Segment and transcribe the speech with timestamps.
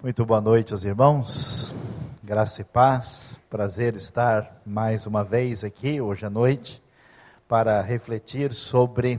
[0.00, 1.74] Muito boa noite aos irmãos,
[2.22, 6.80] graça e paz, prazer estar mais uma vez aqui hoje à noite
[7.48, 9.18] para refletir sobre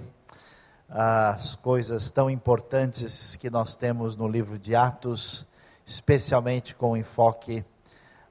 [0.87, 5.45] as coisas tão importantes que nós temos no livro de Atos,
[5.85, 7.65] especialmente com o enfoque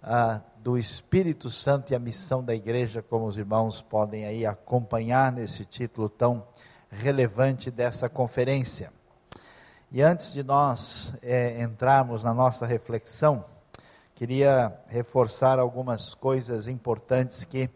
[0.03, 5.31] uh, do Espírito Santo e a missão da igreja, como os irmãos podem aí acompanhar
[5.31, 6.47] nesse título tão
[6.91, 8.91] relevante dessa conferência.
[9.91, 13.43] E antes de nós é, entrarmos na nossa reflexão,
[14.15, 17.71] queria reforçar algumas coisas importantes que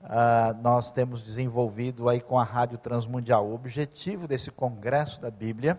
[0.00, 3.46] uh, nós temos desenvolvido aí com a Rádio Transmundial.
[3.46, 5.78] O objetivo desse Congresso da Bíblia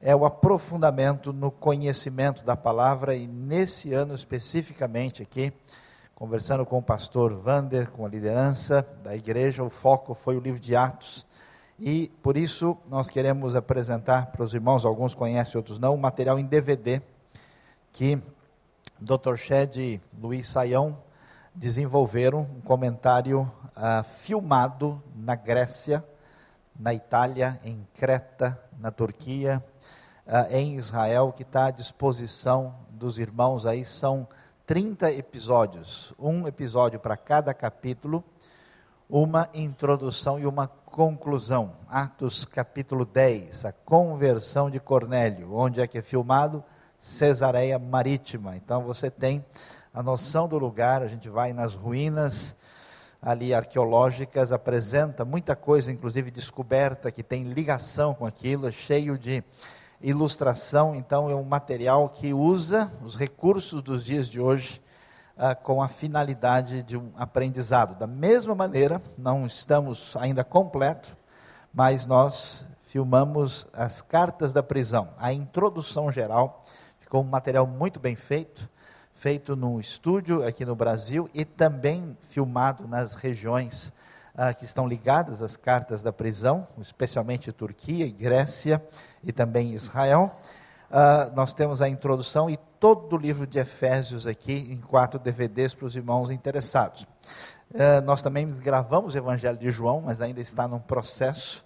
[0.00, 5.52] é o aprofundamento no conhecimento da palavra e nesse ano especificamente aqui,
[6.14, 10.60] conversando com o pastor Vander, com a liderança da igreja, o foco foi o livro
[10.60, 11.26] de Atos
[11.78, 16.38] e por isso nós queremos apresentar para os irmãos, alguns conhecem, outros não, um material
[16.38, 17.02] em DVD
[17.92, 18.18] que
[18.98, 19.36] Dr.
[19.36, 20.98] Shed e Luiz Saião
[21.54, 26.04] desenvolveram um comentário uh, filmado na Grécia,
[26.78, 29.62] na Itália, em Creta, na Turquia,
[30.26, 33.84] uh, em Israel, que está à disposição dos irmãos aí.
[33.84, 34.26] São
[34.66, 38.24] 30 episódios, um episódio para cada capítulo,
[39.08, 41.74] uma introdução e uma conclusão.
[41.90, 46.64] Atos capítulo 10, a conversão de Cornélio, onde é que é filmado?
[46.98, 48.56] Cesareia Marítima.
[48.56, 49.44] Então você tem
[49.92, 52.56] a noção do lugar, a gente vai nas ruínas
[53.20, 59.44] ali arqueológicas, apresenta muita coisa, inclusive descoberta, que tem ligação com aquilo, é cheio de
[60.00, 64.80] ilustração, então é um material que usa os recursos dos dias de hoje
[65.36, 67.94] ah, com a finalidade de um aprendizado.
[67.94, 71.14] Da mesma maneira, não estamos ainda completo,
[71.74, 75.10] mas nós filmamos as cartas da prisão.
[75.18, 76.62] A introdução geral
[76.98, 78.66] ficou um material muito bem feito,
[79.12, 83.92] feito num estúdio aqui no Brasil e também filmado nas regiões
[84.34, 88.82] ah, que estão ligadas às cartas da prisão, especialmente Turquia e Grécia
[89.22, 90.34] e também Israel.
[90.88, 95.74] Uh, nós temos a introdução e todo o livro de Efésios aqui em quatro DVDs
[95.74, 97.06] para os irmãos interessados.
[97.72, 101.64] Uh, nós também gravamos o Evangelho de João, mas ainda está num processo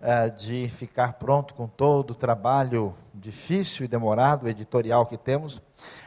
[0.00, 5.62] uh, de ficar pronto com todo o trabalho difícil e demorado editorial que temos.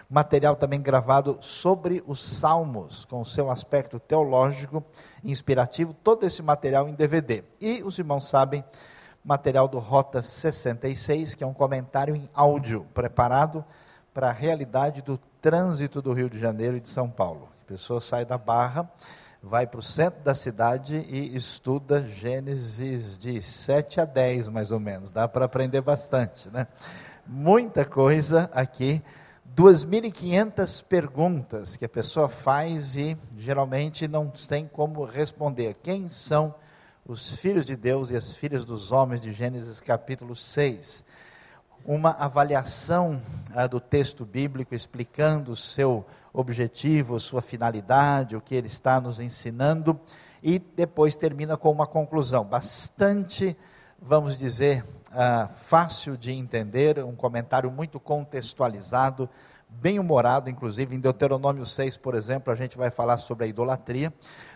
[0.09, 4.83] Material também gravado sobre os Salmos, com seu aspecto teológico,
[5.23, 7.43] inspirativo, todo esse material em DVD.
[7.59, 8.63] E os irmãos sabem
[9.23, 13.63] material do Rota 66, que é um comentário em áudio preparado
[14.13, 17.49] para a realidade do trânsito do Rio de Janeiro e de São Paulo.
[17.63, 18.89] A pessoa sai da Barra,
[19.41, 24.79] vai para o centro da cidade e estuda Gênesis de 7 a 10, mais ou
[24.79, 25.11] menos.
[25.11, 26.67] Dá para aprender bastante, né?
[27.25, 29.01] Muita coisa aqui.
[29.55, 35.75] 2.500 perguntas que a pessoa faz e geralmente não tem como responder.
[35.81, 36.55] Quem são
[37.05, 41.03] os filhos de Deus e as filhas dos homens de Gênesis capítulo 6.
[41.85, 43.21] Uma avaliação
[43.53, 49.19] ah, do texto bíblico explicando o seu objetivo, sua finalidade, o que ele está nos
[49.19, 49.99] ensinando,
[50.43, 52.45] e depois termina com uma conclusão.
[52.45, 53.57] Bastante,
[53.99, 59.27] vamos dizer, ah, fácil de entender, um comentário muito contextualizado,
[59.79, 64.13] bem humorado, inclusive em Deuteronômio 6, por exemplo, a gente vai falar sobre a idolatria.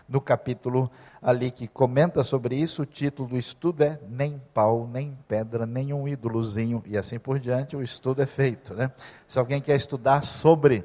[0.08, 0.90] No capítulo
[1.20, 6.06] ali que comenta sobre isso, o título do estudo é Nem pau, nem pedra, nenhum
[6.06, 8.74] ídolozinho, e assim por diante, o estudo é feito.
[8.74, 8.90] Né?
[9.26, 10.84] Se alguém quer estudar sobre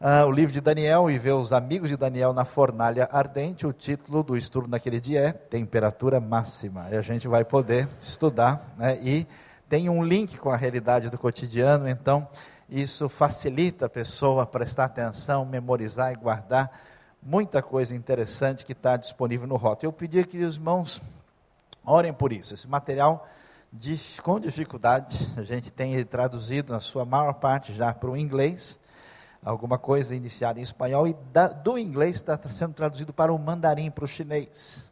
[0.00, 3.72] uh, o livro de Daniel e ver os amigos de Daniel na fornalha ardente, o
[3.72, 6.88] título do estudo naquele dia é Temperatura Máxima.
[6.90, 8.98] E a gente vai poder estudar, né?
[9.02, 9.26] e
[9.68, 12.28] tem um link com a realidade do cotidiano, então
[12.68, 16.70] isso facilita a pessoa a prestar atenção, memorizar e guardar
[17.22, 19.86] muita coisa interessante que está disponível no Rota.
[19.86, 21.00] Eu pedi que os irmãos
[21.84, 22.54] orem por isso.
[22.54, 23.28] Esse material,
[24.22, 28.78] com dificuldade, a gente tem traduzido, na sua maior parte, já para o inglês,
[29.44, 33.90] alguma coisa iniciada em espanhol, e da, do inglês está sendo traduzido para o mandarim,
[33.90, 34.90] para o chinês.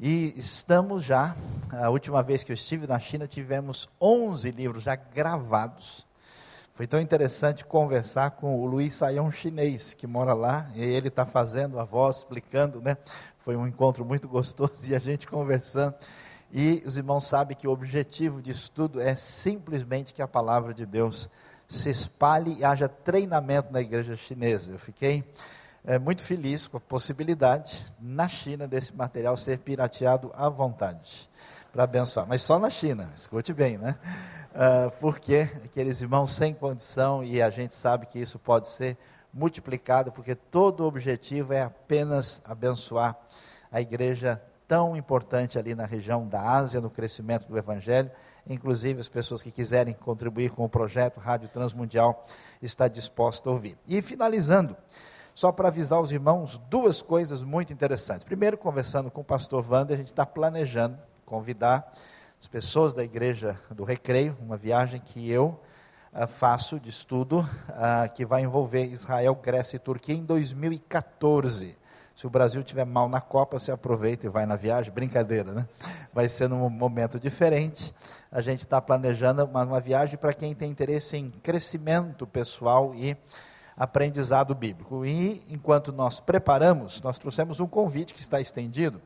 [0.00, 1.36] E estamos já,
[1.70, 6.06] a última vez que eu estive na China, tivemos 11 livros já gravados
[6.74, 11.24] foi tão interessante conversar com o Luiz Saião chinês, que mora lá, e ele está
[11.24, 12.96] fazendo a voz, explicando, né?
[13.38, 15.94] Foi um encontro muito gostoso e a gente conversando.
[16.52, 20.84] E os irmãos sabem que o objetivo disso tudo é simplesmente que a palavra de
[20.84, 21.30] Deus
[21.68, 24.72] se espalhe e haja treinamento na igreja chinesa.
[24.72, 25.22] Eu fiquei
[25.84, 31.28] é, muito feliz com a possibilidade, na China, desse material ser pirateado à vontade,
[31.72, 32.26] para abençoar.
[32.26, 33.96] Mas só na China, escute bem, né?
[34.54, 38.96] Uh, porque aqueles irmãos sem condição, e a gente sabe que isso pode ser
[39.32, 43.18] multiplicado, porque todo o objetivo é apenas abençoar
[43.70, 48.10] a igreja tão importante ali na região da Ásia, no crescimento do Evangelho.
[48.46, 52.24] Inclusive, as pessoas que quiserem contribuir com o projeto Rádio Transmundial
[52.62, 53.76] está disposta a ouvir.
[53.86, 54.76] E finalizando,
[55.34, 58.24] só para avisar os irmãos duas coisas muito interessantes.
[58.24, 60.96] Primeiro, conversando com o pastor Wander, a gente está planejando
[61.26, 61.90] convidar
[62.40, 65.60] as pessoas da igreja do Recreio, uma viagem que eu
[66.12, 71.76] uh, faço de estudo, uh, que vai envolver Israel, Grécia e Turquia em 2014.
[72.14, 74.92] Se o Brasil tiver mal na Copa, você aproveita e vai na viagem.
[74.92, 75.66] Brincadeira, né?
[76.12, 77.92] Vai ser num momento diferente.
[78.30, 83.16] A gente está planejando uma, uma viagem para quem tem interesse em crescimento pessoal e
[83.76, 85.04] aprendizado bíblico.
[85.04, 89.00] E enquanto nós preparamos, nós trouxemos um convite que está estendido.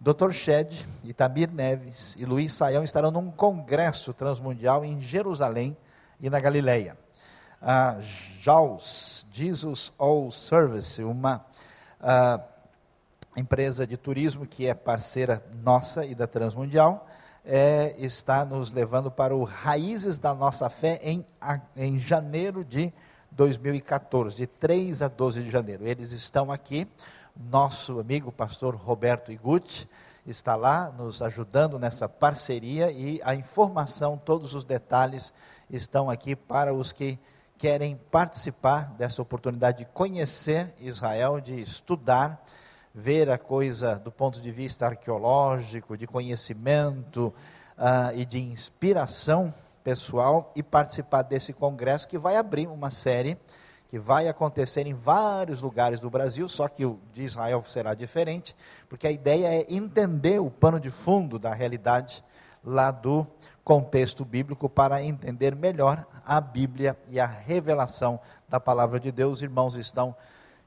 [0.00, 0.32] Dr.
[0.32, 5.76] Shed, Itamir Neves e Luiz Saião estarão num congresso transmundial em Jerusalém
[6.20, 6.96] e na Galileia.
[7.60, 7.98] A
[8.40, 11.44] JAWS, Jesus All Service, uma
[12.00, 12.42] uh,
[13.36, 17.06] empresa de turismo que é parceira nossa e da Transmundial,
[17.44, 21.24] é, está nos levando para o Raízes da Nossa Fé em,
[21.76, 22.92] em janeiro de
[23.32, 25.86] 2014, de 3 a 12 de janeiro.
[25.86, 26.86] Eles estão aqui,
[27.36, 29.88] nosso amigo pastor Roberto Iguchi
[30.26, 35.32] está lá nos ajudando nessa parceria e a informação, todos os detalhes
[35.68, 37.18] estão aqui para os que
[37.58, 42.42] querem participar dessa oportunidade de conhecer Israel, de estudar,
[42.94, 47.32] ver a coisa do ponto de vista arqueológico, de conhecimento
[47.78, 49.52] uh, e de inspiração
[49.84, 53.38] pessoal e participar desse congresso que vai abrir uma série
[53.92, 58.56] que vai acontecer em vários lugares do Brasil, só que o de Israel será diferente,
[58.88, 62.24] porque a ideia é entender o pano de fundo da realidade
[62.64, 63.26] lá do
[63.62, 68.18] contexto bíblico para entender melhor a Bíblia e a revelação
[68.48, 69.34] da palavra de Deus.
[69.38, 70.16] Os irmãos estão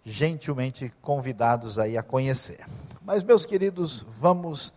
[0.04, 2.64] gentilmente convidados aí a conhecer.
[3.02, 4.72] Mas meus queridos, vamos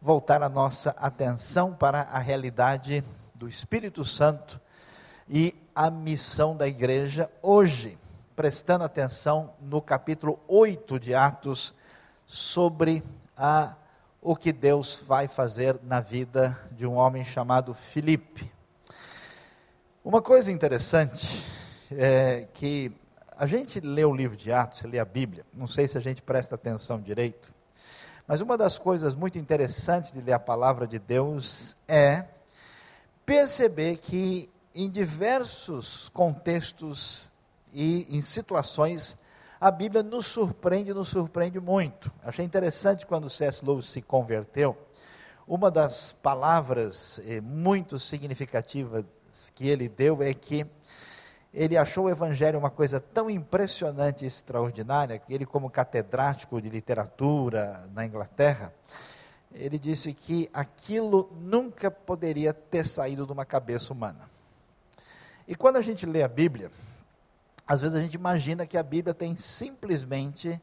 [0.00, 3.04] voltar a nossa atenção para a realidade
[3.40, 4.60] do Espírito Santo
[5.26, 7.96] e a missão da igreja hoje,
[8.36, 11.74] prestando atenção no capítulo 8 de Atos
[12.26, 13.02] sobre
[13.34, 13.74] a,
[14.20, 18.52] o que Deus vai fazer na vida de um homem chamado Filipe.
[20.04, 21.42] Uma coisa interessante
[21.90, 22.92] é que
[23.38, 26.20] a gente lê o livro de Atos, lê a Bíblia, não sei se a gente
[26.20, 27.54] presta atenção direito,
[28.28, 32.26] mas uma das coisas muito interessantes de ler a palavra de Deus é
[33.30, 37.30] perceber que em diversos contextos
[37.72, 39.16] e em situações,
[39.60, 42.10] a Bíblia nos surpreende, nos surpreende muito.
[42.24, 43.64] Achei interessante quando C.S.
[43.64, 44.76] Lewis se converteu,
[45.46, 49.04] uma das palavras eh, muito significativas
[49.54, 50.66] que ele deu é que
[51.54, 56.68] ele achou o Evangelho uma coisa tão impressionante e extraordinária que ele, como catedrático de
[56.68, 58.74] literatura na Inglaterra,
[59.52, 64.30] ele disse que aquilo nunca poderia ter saído de uma cabeça humana.
[65.46, 66.70] E quando a gente lê a Bíblia,
[67.66, 70.60] às vezes a gente imagina que a Bíblia tem simplesmente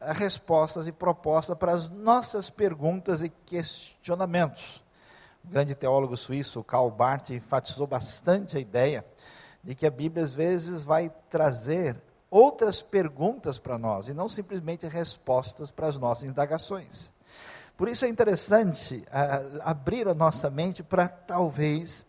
[0.00, 4.84] eh, respostas e propostas para as nossas perguntas e questionamentos.
[5.44, 9.04] O grande teólogo suíço Karl Barth enfatizou bastante a ideia
[9.62, 11.96] de que a Bíblia às vezes vai trazer
[12.28, 17.12] outras perguntas para nós e não simplesmente respostas para as nossas indagações.
[17.76, 19.04] Por isso é interessante
[19.60, 22.06] abrir a nossa mente para talvez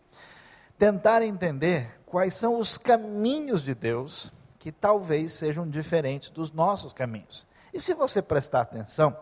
[0.78, 7.46] tentar entender quais são os caminhos de Deus que talvez sejam diferentes dos nossos caminhos.
[7.72, 9.16] E se você prestar atenção,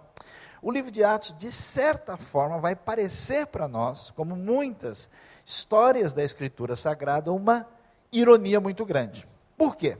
[0.62, 5.10] o livro de Atos, de certa forma, vai parecer para nós, como muitas
[5.44, 7.66] histórias da Escritura Sagrada, uma
[8.12, 9.26] ironia muito grande.
[9.56, 9.98] Por quê?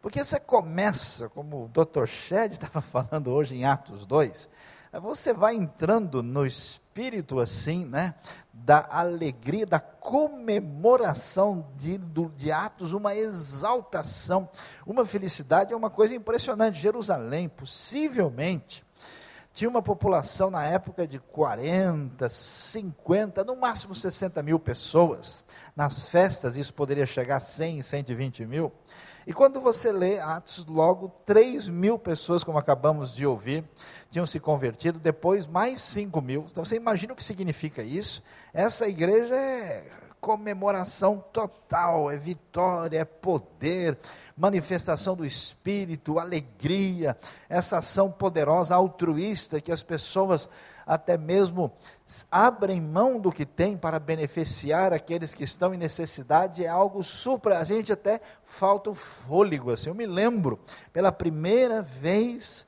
[0.00, 2.06] Porque você começa, como o Dr.
[2.06, 4.48] Shed estava falando hoje em Atos 2,
[4.92, 8.14] você vai entrando no espírito assim, né,
[8.52, 14.48] da alegria, da comemoração de, do, de Atos, uma exaltação,
[14.86, 16.80] uma felicidade, é uma coisa impressionante.
[16.80, 18.85] Jerusalém, possivelmente,
[19.56, 25.42] tinha uma população na época de 40, 50, no máximo 60 mil pessoas.
[25.74, 28.70] Nas festas, isso poderia chegar a 100, 120 mil.
[29.26, 33.64] E quando você lê Atos, logo 3 mil pessoas, como acabamos de ouvir,
[34.10, 36.44] tinham se convertido, depois mais 5 mil.
[36.50, 38.22] Então você imagina o que significa isso?
[38.52, 39.88] Essa igreja é
[40.20, 43.96] comemoração total, é vitória, é poder,
[44.36, 47.16] manifestação do Espírito, alegria,
[47.48, 50.48] essa ação poderosa, altruísta, que as pessoas
[50.86, 51.72] até mesmo
[52.30, 57.58] abrem mão do que têm para beneficiar aqueles que estão em necessidade, é algo supra.
[57.58, 59.72] A gente até falta o fôlego.
[59.72, 59.88] Assim.
[59.88, 60.60] Eu me lembro,
[60.92, 62.64] pela primeira vez,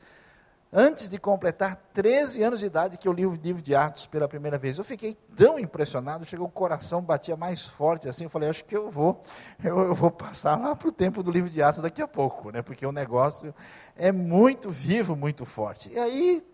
[0.73, 4.29] antes de completar 13 anos de idade, que eu li o livro de Atos pela
[4.29, 4.79] primeira vez.
[4.79, 8.25] Eu fiquei tão impressionado, chegou o coração, batia mais forte assim.
[8.25, 9.23] Eu falei, acho que eu vou,
[9.63, 12.51] eu, eu vou passar lá para o tempo do livro de Atos daqui a pouco,
[12.51, 12.63] né?
[12.63, 13.55] porque o negócio
[13.97, 15.91] é muito vivo, muito forte.
[15.93, 16.45] E aí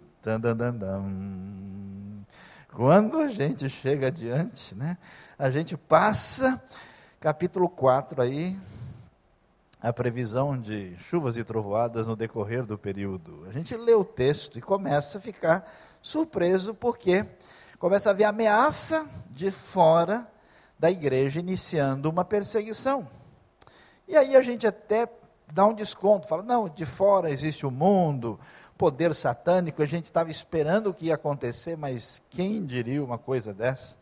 [2.73, 4.97] quando a gente chega adiante, né,
[5.39, 6.63] a gente passa,
[7.21, 8.59] capítulo 4 aí,
[9.85, 13.45] a previsão de chuvas e trovoadas no decorrer do período.
[13.47, 17.27] A gente lê o texto e começa a ficar surpreso, porque
[17.79, 20.27] começa a haver ameaça de fora
[20.79, 23.07] da igreja, iniciando uma perseguição.
[24.09, 25.07] E aí a gente até
[25.53, 28.41] dá um desconto, fala, não, de fora existe o mundo,
[28.79, 33.53] poder satânico, a gente estava esperando o que ia acontecer, mas quem diria uma coisa
[33.53, 33.99] dessa?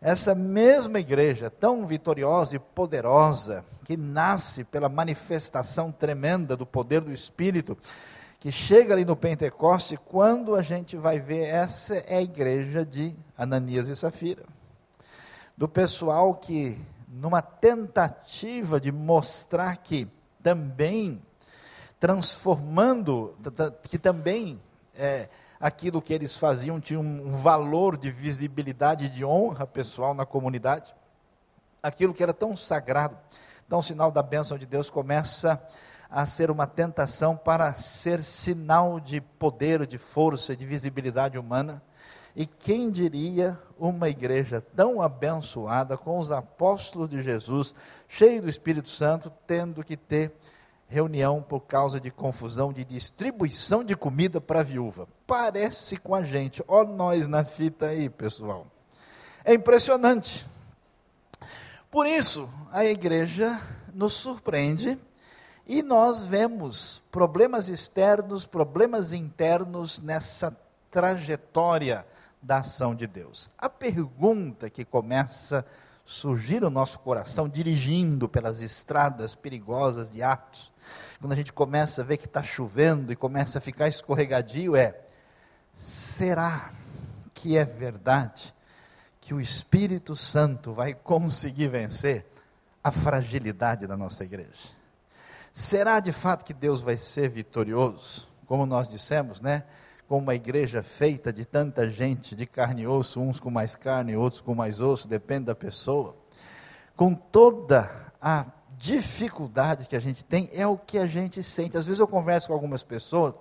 [0.00, 7.12] Essa mesma igreja, tão vitoriosa e poderosa, que nasce pela manifestação tremenda do poder do
[7.12, 7.76] Espírito,
[8.38, 13.16] que chega ali no Pentecoste, quando a gente vai ver, essa é a igreja de
[13.36, 14.44] Ananias e Safira.
[15.56, 20.06] Do pessoal que, numa tentativa de mostrar que
[20.40, 21.20] também
[21.98, 23.36] transformando,
[23.82, 24.60] que também
[24.94, 25.28] é,
[25.60, 30.94] aquilo que eles faziam tinha um valor de visibilidade, de honra pessoal na comunidade.
[31.82, 33.16] Aquilo que era tão sagrado,
[33.66, 35.62] então o sinal da bênção de Deus começa
[36.10, 41.82] a ser uma tentação para ser sinal de poder, de força, de visibilidade humana.
[42.34, 47.74] E quem diria uma igreja tão abençoada, com os apóstolos de Jesus,
[48.06, 50.32] cheio do Espírito Santo, tendo que ter
[50.88, 55.06] reunião por causa de confusão de distribuição de comida para a viúva.
[55.28, 56.64] Parece com a gente.
[56.66, 58.66] Ó nós na fita aí, pessoal.
[59.44, 60.46] É impressionante.
[61.90, 63.60] Por isso, a igreja
[63.92, 64.98] nos surpreende
[65.66, 70.56] e nós vemos problemas externos, problemas internos nessa
[70.90, 72.06] trajetória
[72.40, 73.50] da ação de Deus.
[73.58, 75.64] A pergunta que começa a
[76.06, 80.72] surgir no nosso coração, dirigindo pelas estradas perigosas de Atos,
[81.20, 85.04] quando a gente começa a ver que está chovendo e começa a ficar escorregadio, é:
[85.78, 86.72] será
[87.32, 88.52] que é verdade
[89.20, 92.26] que o Espírito Santo vai conseguir vencer
[92.82, 94.76] a fragilidade da nossa igreja?
[95.54, 98.26] Será de fato que Deus vai ser vitorioso?
[98.44, 99.62] Como nós dissemos, né?
[100.08, 104.16] com uma igreja feita de tanta gente, de carne e osso, uns com mais carne,
[104.16, 106.16] outros com mais osso, depende da pessoa,
[106.96, 111.76] com toda a dificuldade que a gente tem, é o que a gente sente.
[111.76, 113.34] Às vezes eu converso com algumas pessoas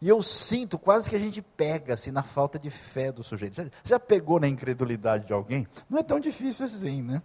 [0.00, 3.54] e eu sinto quase que a gente pega assim na falta de fé do sujeito.
[3.54, 5.66] Já, já pegou na incredulidade de alguém?
[5.90, 7.20] Não é tão difícil assim, né?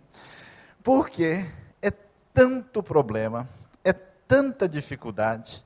[0.81, 1.45] Porque
[1.81, 1.91] é
[2.33, 3.47] tanto problema,
[3.83, 5.63] é tanta dificuldade,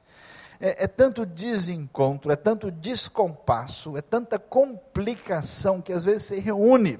[0.59, 6.99] é, é tanto desencontro, é tanto descompasso, é tanta complicação que às vezes se reúne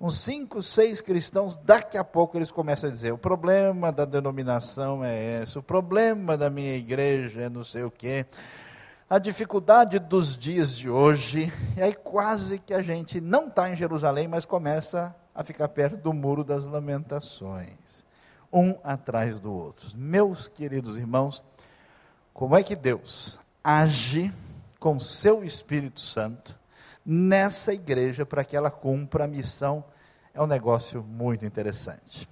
[0.00, 5.04] uns cinco, seis cristãos, daqui a pouco eles começam a dizer: o problema da denominação
[5.04, 8.26] é esse, o problema da minha igreja é não sei o quê,
[9.12, 13.76] a dificuldade dos dias de hoje, e aí quase que a gente não está em
[13.76, 18.06] Jerusalém, mas começa a ficar perto do muro das lamentações,
[18.50, 19.86] um atrás do outro.
[19.94, 21.42] Meus queridos irmãos,
[22.32, 24.32] como é que Deus age
[24.80, 26.58] com seu Espírito Santo
[27.04, 29.84] nessa igreja para que ela cumpra a missão?
[30.32, 32.26] É um negócio muito interessante.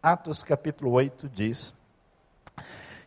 [0.00, 1.74] Atos capítulo 8 diz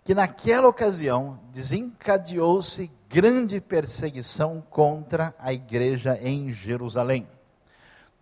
[0.04, 7.28] que naquela ocasião desencadeou-se grande perseguição contra a igreja em Jerusalém.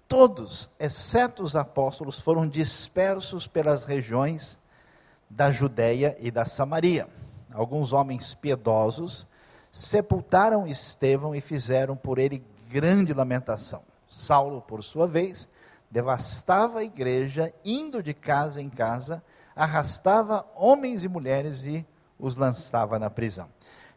[0.08, 4.60] Todos, exceto os apóstolos, foram dispersos pelas regiões
[5.30, 7.08] da Judéia e da Samaria
[7.54, 9.28] alguns homens piedosos,
[9.72, 13.84] sepultaram Estevão e fizeram por ele grande lamentação.
[14.10, 15.48] Saulo, por sua vez,
[15.90, 19.24] devastava a igreja, indo de casa em casa,
[19.56, 21.86] arrastava homens e mulheres e
[22.20, 23.48] os lançava na prisão.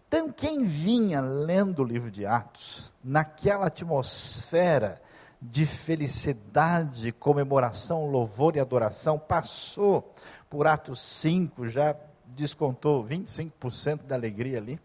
[0.09, 5.03] Então, quem vinha lendo o livro de Atos, naquela atmosfera
[5.43, 10.15] de felicidade, comemoração, louvor e adoração, passou
[10.49, 14.79] por Atos 5, já descontou 25% da alegria ali.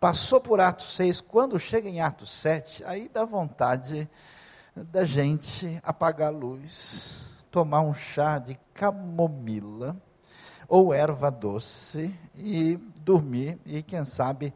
[0.00, 4.10] Passou por Atos 6, quando chega em Atos 7, aí dá vontade
[4.74, 9.96] da gente apagar a luz, tomar um chá de camomila
[10.68, 14.52] ou erva doce e dormir e, quem sabe,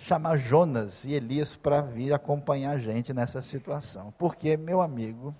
[0.00, 4.12] chamar Jonas e Elias para vir acompanhar a gente nessa situação.
[4.18, 5.34] Porque, meu amigo,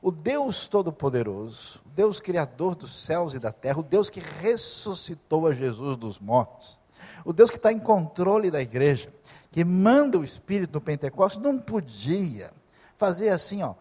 [0.00, 5.46] o Deus Todo-Poderoso, o Deus Criador dos céus e da terra, o Deus que ressuscitou
[5.46, 6.78] a Jesus dos mortos,
[7.24, 9.12] o Deus que está em controle da igreja,
[9.50, 12.52] que manda o Espírito no Pentecostes, não podia
[12.96, 13.74] fazer assim, ó,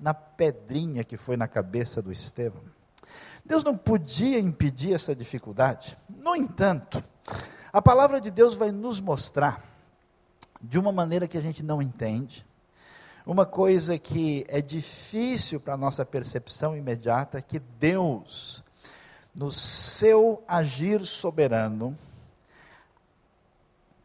[0.00, 2.62] na pedrinha que foi na cabeça do Estevão.
[3.48, 5.96] Deus não podia impedir essa dificuldade.
[6.06, 7.02] No entanto,
[7.72, 9.64] a palavra de Deus vai nos mostrar,
[10.60, 12.46] de uma maneira que a gente não entende,
[13.24, 18.62] uma coisa que é difícil para a nossa percepção imediata, que Deus,
[19.34, 21.96] no seu agir soberano,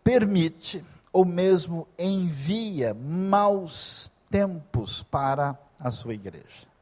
[0.05, 6.72] permite ou mesmo envia maus tempos para a sua igreja.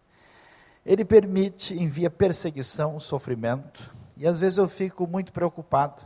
[0.86, 6.02] Ele permite, envia perseguição, sofrimento, e às vezes eu fico muito preocupado.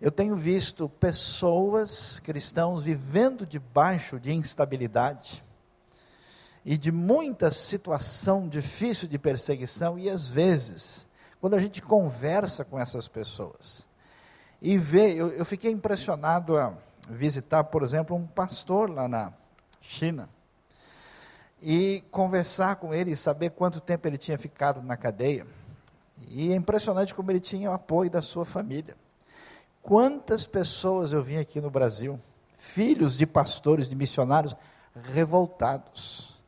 [0.00, 5.42] Eu tenho visto pessoas, cristãos, vivendo debaixo de instabilidade
[6.64, 11.06] e de muita situação difícil de perseguição, e às vezes,
[11.40, 13.86] quando a gente conversa com essas pessoas
[14.62, 16.72] e vê, eu, eu fiquei impressionado a
[17.08, 19.32] visitar, por exemplo, um pastor lá na
[19.80, 20.28] China
[21.66, 25.46] e conversar com ele, saber quanto tempo ele tinha ficado na cadeia.
[26.28, 28.94] E é impressionante como ele tinha o apoio da sua família.
[29.80, 32.20] Quantas pessoas eu vi aqui no Brasil,
[32.52, 34.54] filhos de pastores, de missionários,
[35.10, 36.38] revoltados,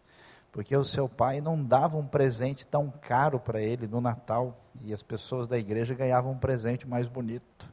[0.53, 4.93] porque o seu pai não dava um presente tão caro para ele no Natal, e
[4.93, 7.73] as pessoas da igreja ganhavam um presente mais bonito.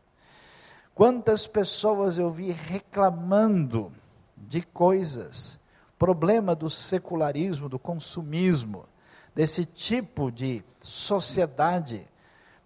[0.96, 3.92] Quantas pessoas eu vi reclamando
[4.38, 5.60] de coisas
[5.98, 8.86] problema do secularismo, do consumismo,
[9.34, 12.08] desse tipo de sociedade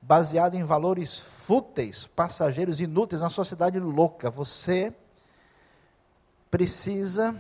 [0.02, 4.30] baseada em valores fúteis, passageiros, inúteis, uma sociedade louca.
[4.30, 4.94] Você
[6.50, 7.36] precisa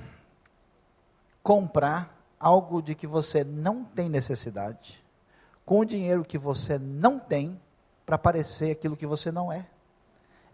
[1.41, 5.03] comprar algo de que você não tem necessidade,
[5.65, 7.59] com o dinheiro que você não tem,
[8.05, 9.65] para parecer aquilo que você não é.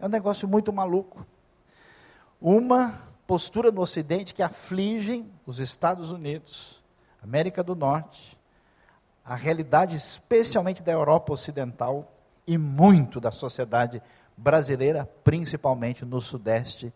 [0.00, 1.24] É um negócio muito maluco.
[2.40, 6.82] Uma postura no Ocidente que afligem os Estados Unidos,
[7.22, 8.38] América do Norte,
[9.24, 12.12] a realidade especialmente da Europa Ocidental
[12.46, 14.02] e muito da sociedade
[14.36, 16.92] brasileira, principalmente no Sudeste,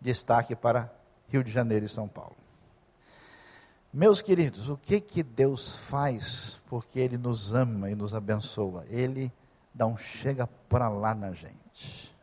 [0.00, 0.92] destaque para
[1.28, 2.36] Rio de Janeiro e São Paulo.
[3.92, 8.84] Meus queridos, o que que Deus faz porque Ele nos ama e nos abençoa?
[8.88, 9.32] Ele
[9.72, 12.14] dá um chega para lá na gente.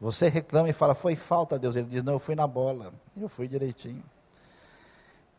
[0.00, 1.74] Você reclama e fala, foi falta, Deus.
[1.76, 2.92] Ele diz, não, eu fui na bola.
[3.16, 4.02] Eu fui direitinho.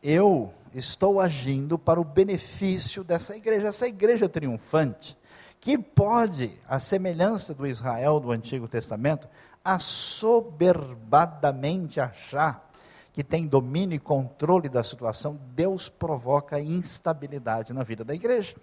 [0.01, 5.17] Eu estou agindo para o benefício dessa igreja, essa igreja triunfante,
[5.59, 9.27] que pode, à semelhança do Israel do Antigo Testamento,
[9.63, 12.71] assoberbadamente achar
[13.11, 18.55] que tem domínio e controle da situação, Deus provoca instabilidade na vida da igreja.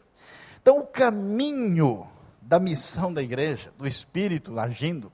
[0.61, 2.07] Então, o caminho
[2.40, 5.11] da missão da igreja, do Espírito agindo,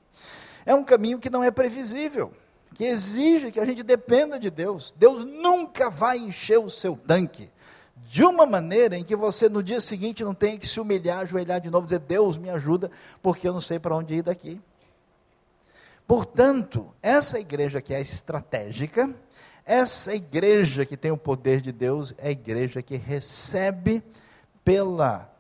[0.69, 2.31] é um caminho que não é previsível,
[2.75, 4.93] que exige que a gente dependa de Deus.
[4.99, 7.51] Deus nunca vai encher o seu tanque
[8.07, 11.59] de uma maneira em que você no dia seguinte não tenha que se humilhar, ajoelhar
[11.59, 12.91] de novo, dizer: Deus me ajuda,
[13.23, 14.61] porque eu não sei para onde ir daqui.
[16.07, 19.09] Portanto, essa igreja que é estratégica,
[19.65, 24.03] essa igreja que tem o poder de Deus, é a igreja que recebe
[24.63, 25.33] pela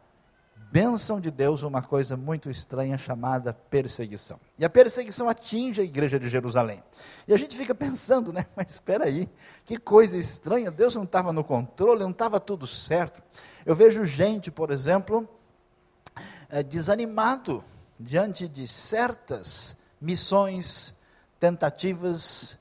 [0.70, 4.38] bênção de Deus uma coisa muito estranha chamada perseguição.
[4.58, 6.82] E a perseguição atinge a igreja de Jerusalém.
[7.26, 8.46] E a gente fica pensando, né?
[8.54, 9.28] Mas espera aí,
[9.64, 13.22] que coisa estranha, Deus não estava no controle, não estava tudo certo.
[13.64, 15.28] Eu vejo gente, por exemplo,
[16.48, 17.64] é, desanimado
[17.98, 20.94] diante de certas missões,
[21.40, 22.58] tentativas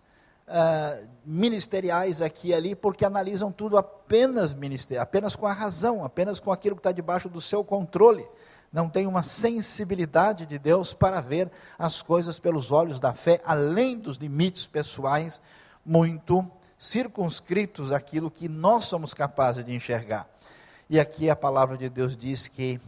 [0.47, 6.39] uh, ministeriais aqui e ali, porque analisam tudo apenas ministério, apenas com a razão, apenas
[6.39, 8.27] com aquilo que está debaixo do seu controle.
[8.71, 13.97] Não tem uma sensibilidade de Deus para ver as coisas pelos olhos da fé, além
[13.97, 15.41] dos limites pessoais,
[15.85, 16.45] muito
[16.77, 20.29] circunscritos àquilo que nós somos capazes de enxergar.
[20.89, 22.79] E aqui a palavra de Deus diz que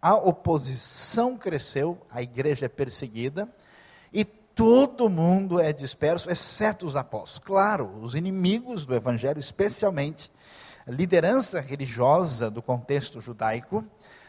[0.00, 3.48] a oposição cresceu, a igreja é perseguida,
[4.58, 7.38] todo mundo é disperso, exceto os apóstolos.
[7.46, 10.32] Claro, os inimigos do evangelho, especialmente
[10.84, 13.84] a liderança religiosa do contexto judaico,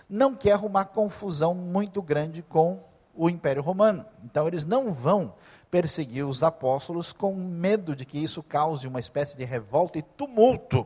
[0.07, 2.79] não quer arrumar confusão muito grande com
[3.15, 4.05] o Império Romano.
[4.23, 5.33] Então eles não vão
[5.71, 10.85] perseguir os apóstolos com medo de que isso cause uma espécie de revolta e tumulto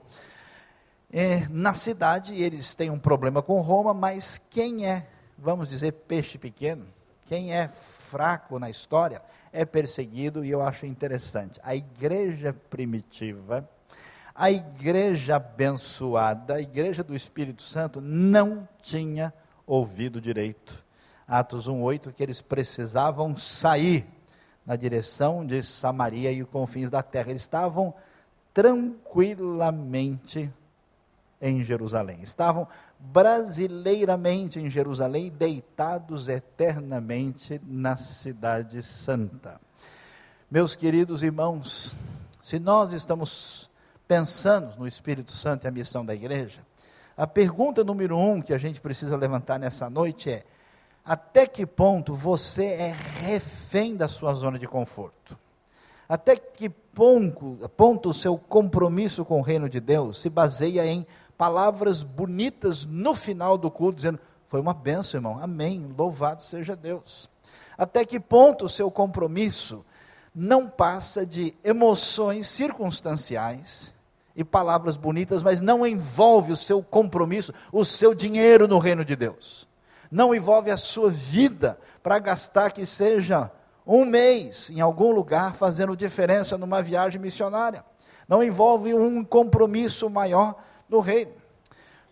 [1.11, 5.05] é, na cidade, eles têm um problema com Roma, mas quem é,
[5.37, 6.87] vamos dizer, peixe pequeno,
[7.27, 7.67] quem é
[8.13, 11.59] fraco na história, é perseguido, e eu acho interessante.
[11.63, 13.67] A igreja primitiva,
[14.35, 19.33] a igreja abençoada, a igreja do Espírito Santo, não tinha
[19.65, 20.85] ouvido direito.
[21.27, 24.05] Atos 1,8, que eles precisavam sair
[24.63, 27.31] na direção de Samaria e os confins da terra.
[27.31, 27.95] Eles estavam
[28.53, 30.53] tranquilamente
[31.41, 32.21] em Jerusalém.
[32.21, 32.67] Estavam
[33.11, 39.59] brasileiramente em Jerusalém, deitados eternamente na Cidade Santa.
[40.49, 41.95] Meus queridos irmãos,
[42.41, 43.69] se nós estamos
[44.07, 46.61] pensando no Espírito Santo e a missão da igreja,
[47.17, 50.43] a pergunta número um que a gente precisa levantar nessa noite é:
[51.03, 55.37] até que ponto você é refém da sua zona de conforto?
[56.07, 61.05] Até que ponto, ponto o seu compromisso com o reino de Deus se baseia em
[61.37, 67.29] palavras bonitas no final do culto, dizendo: Foi uma benção, irmão, amém, louvado seja Deus.
[67.77, 69.85] Até que ponto o seu compromisso
[70.33, 73.93] não passa de emoções circunstanciais
[74.35, 79.15] e palavras bonitas, mas não envolve o seu compromisso, o seu dinheiro no reino de
[79.15, 79.67] Deus.
[80.09, 83.51] Não envolve a sua vida para gastar que seja
[83.85, 87.83] um mês em algum lugar fazendo diferença numa viagem missionária.
[88.27, 90.55] Não envolve um compromisso maior
[90.93, 91.33] no reino.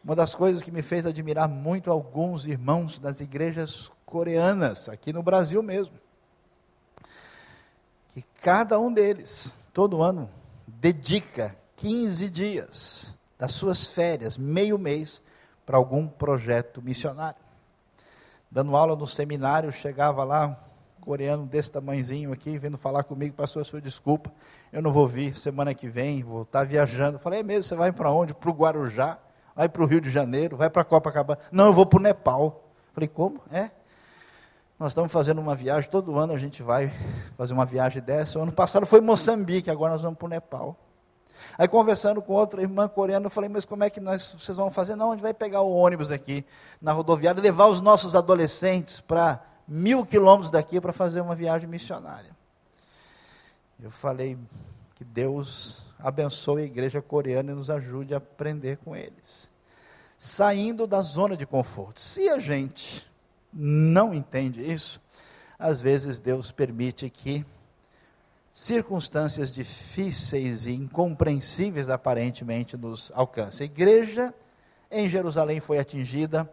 [0.04, 5.22] Uma das coisas que me fez admirar muito alguns irmãos das igrejas coreanas, aqui no
[5.22, 5.96] Brasil mesmo,
[8.12, 10.30] que cada um deles, todo ano,
[10.67, 15.22] dedica 15 dias das suas férias, meio mês,
[15.65, 17.39] para algum projeto missionário.
[18.50, 20.48] Dando aula no seminário, chegava lá,
[20.98, 24.32] um coreano desse tamanhozinho aqui, vindo falar comigo, passou a sua desculpa,
[24.72, 27.20] eu não vou vir semana que vem, vou estar viajando.
[27.20, 28.34] Falei, é mesmo, você vai para onde?
[28.34, 29.18] Para o Guarujá,
[29.56, 31.40] vai para o Rio de Janeiro, vai para Copacabana.
[31.52, 32.64] Não, eu vou para o Nepal.
[32.94, 33.42] Falei, como?
[33.52, 33.70] É?
[34.80, 36.92] Nós estamos fazendo uma viagem, todo ano a gente vai
[37.38, 38.40] fazer uma viagem dessa.
[38.40, 40.78] O ano passado foi Moçambique, agora nós vamos para o Nepal.
[41.58, 44.72] Aí conversando com outra irmã coreana, eu falei, mas como é que nós, vocês vão
[44.72, 44.96] fazer?
[44.96, 46.46] Não, a gente vai pegar o ônibus aqui
[46.82, 52.36] na rodoviária levar os nossos adolescentes para mil quilômetros daqui para fazer uma viagem missionária.
[53.82, 54.38] Eu falei
[54.94, 59.50] que Deus abençoe a igreja coreana e nos ajude a aprender com eles.
[60.17, 62.00] Saindo da zona de conforto.
[62.00, 63.10] Se a gente
[63.52, 65.02] não entende isso,
[65.58, 67.44] às vezes Deus permite que
[68.54, 73.63] circunstâncias difíceis e incompreensíveis aparentemente nos alcancem.
[73.63, 74.32] A igreja
[74.91, 76.48] em Jerusalém foi atingida,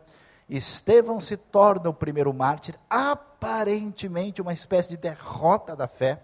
[0.48, 6.22] Estevão se torna o primeiro mártir, aparentemente uma espécie de derrota da fé,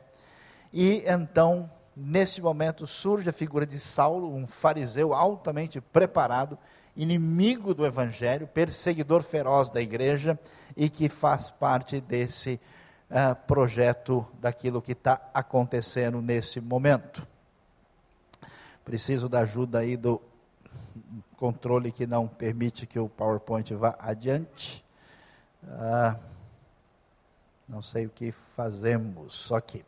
[0.76, 6.58] e então, nesse momento, surge a figura de Saulo, um fariseu altamente preparado,
[6.96, 10.36] inimigo do evangelho, perseguidor feroz da igreja
[10.76, 12.60] e que faz parte desse
[13.08, 17.24] uh, projeto daquilo que está acontecendo nesse momento.
[18.84, 20.20] Preciso da ajuda aí do
[21.36, 24.84] controle que não permite que o PowerPoint vá adiante.
[25.62, 26.18] Uh,
[27.68, 29.84] não sei o que fazemos, só que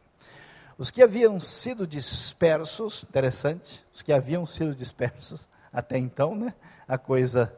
[0.79, 6.55] os que haviam sido dispersos, interessante, os que haviam sido dispersos até então, né?
[6.87, 7.55] A coisa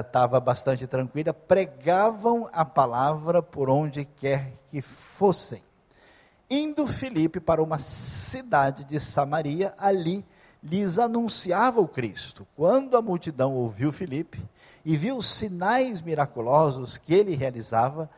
[0.00, 5.62] estava uh, bastante tranquila, pregavam a palavra por onde quer que fossem.
[6.48, 10.24] Indo Filipe para uma cidade de Samaria, ali
[10.62, 12.46] lhes anunciava o Cristo.
[12.54, 14.42] Quando a multidão ouviu Filipe
[14.84, 18.08] e viu os sinais miraculosos que ele realizava,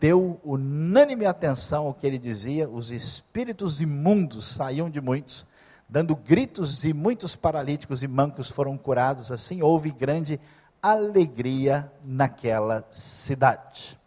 [0.00, 5.46] deu unânime atenção ao que ele dizia, os espíritos imundos saíam de muitos,
[5.86, 9.30] dando gritos, e muitos paralíticos e mancos foram curados.
[9.30, 10.40] Assim houve grande
[10.82, 14.00] alegria naquela cidade.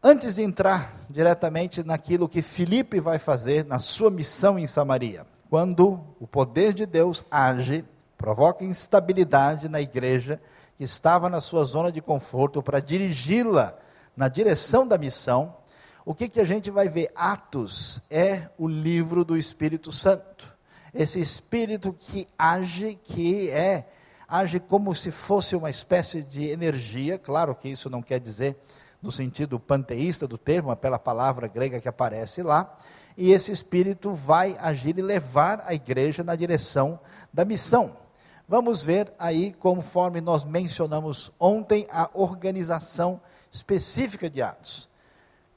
[0.00, 6.00] Antes de entrar diretamente naquilo que Filipe vai fazer na sua missão em Samaria, quando
[6.20, 7.84] o poder de Deus age,
[8.16, 10.40] provoca instabilidade na igreja
[10.76, 13.76] que estava na sua zona de conforto para dirigi-la
[14.18, 15.54] na direção da missão,
[16.04, 17.08] o que, que a gente vai ver?
[17.14, 20.56] Atos é o livro do Espírito Santo.
[20.92, 23.88] Esse Espírito que age, que é
[24.26, 28.56] age como se fosse uma espécie de energia, claro que isso não quer dizer
[29.00, 32.76] no sentido panteísta do termo, pela palavra grega que aparece lá,
[33.16, 36.98] e esse espírito vai agir e levar a igreja na direção
[37.32, 37.96] da missão.
[38.48, 43.20] Vamos ver aí, conforme nós mencionamos ontem, a organização
[43.50, 44.88] específica de Atos.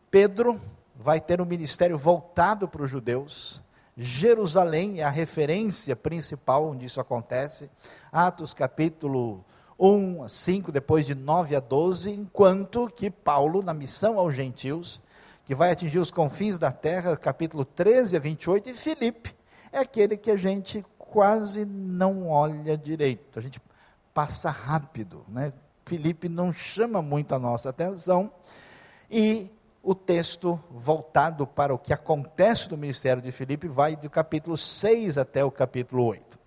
[0.10, 0.60] Pedro
[0.96, 3.62] vai ter um ministério voltado para os judeus,
[3.98, 7.70] Jerusalém é a referência principal onde isso acontece.
[8.12, 9.44] Atos capítulo
[9.78, 15.02] 1 a 5, depois de 9 a 12, enquanto que Paulo, na missão aos gentios,
[15.46, 19.36] que vai atingir os confins da terra, capítulo 13 a 28, e Filipe
[19.72, 23.62] é aquele que a gente quase não olha direito, a gente
[24.14, 25.52] passa rápido, né?
[25.86, 28.32] Filipe não chama muito a nossa atenção,
[29.10, 29.52] e
[29.84, 35.17] o texto voltado para o que acontece no ministério de Filipe vai do capítulo 6
[35.17, 36.39] até o capítulo 8.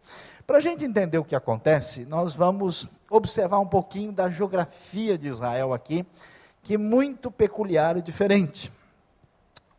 [0.46, 5.26] Para a gente entender o que acontece, nós vamos observar um pouquinho da geografia de
[5.26, 6.06] Israel aqui,
[6.62, 8.70] que é muito peculiar e diferente.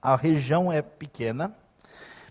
[0.01, 1.55] A região é pequena,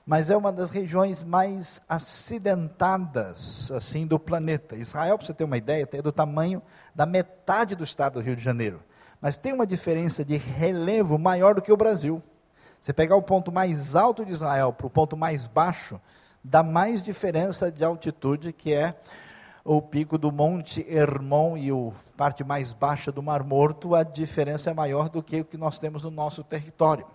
[0.06, 4.76] mas é uma das regiões mais acidentadas assim do planeta.
[4.76, 6.62] Israel, para você ter uma ideia, é do tamanho
[6.94, 8.82] da metade do estado do Rio de Janeiro,
[9.20, 12.22] mas tem uma diferença de relevo maior do que o Brasil.
[12.80, 15.98] Você pegar o ponto mais alto de Israel para o ponto mais baixo,
[16.42, 18.94] dá mais diferença de altitude, que é
[19.64, 24.70] o pico do Monte Hermon e a parte mais baixa do Mar Morto, a diferença
[24.70, 27.06] é maior do que o que nós temos no nosso território.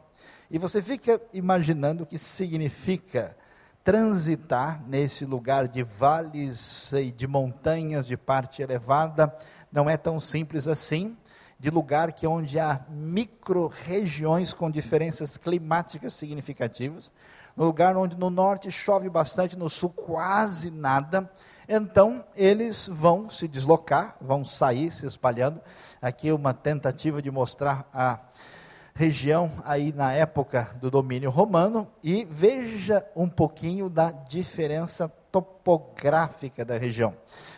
[0.52, 3.38] E você fica imaginando o que significa
[3.84, 9.32] transitar nesse lugar de vales e de montanhas de parte elevada,
[9.72, 11.16] não é tão simples assim,
[11.60, 17.12] de lugar que onde há micro-regiões com diferenças climáticas significativas,
[17.56, 21.30] no lugar onde no norte chove bastante, no sul quase nada.
[21.68, 25.62] Então, eles vão se deslocar, vão sair se espalhando.
[26.02, 28.20] Aqui uma tentativa de mostrar a
[29.00, 36.78] região aí na época do domínio romano e veja um pouquinho da diferença topográfica da
[36.78, 37.16] região.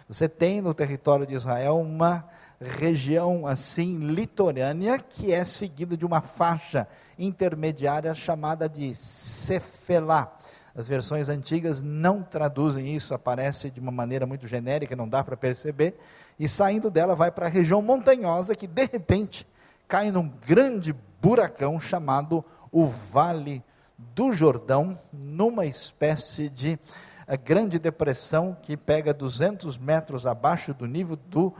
[0.07, 2.23] Você tem no território de Israel uma
[2.59, 10.31] região assim litorânea que é seguida de uma faixa intermediária chamada de Cefelá.
[10.75, 15.35] As versões antigas não traduzem isso, aparece de uma maneira muito genérica, não dá para
[15.35, 15.97] perceber.
[16.39, 19.47] E saindo dela vai para a região montanhosa que de repente
[19.87, 23.63] cai num grande buracão chamado o Vale
[23.97, 26.79] do Jordão, numa espécie de
[27.27, 31.53] eh, grande depressão que pega 200 metros abaixo do nível do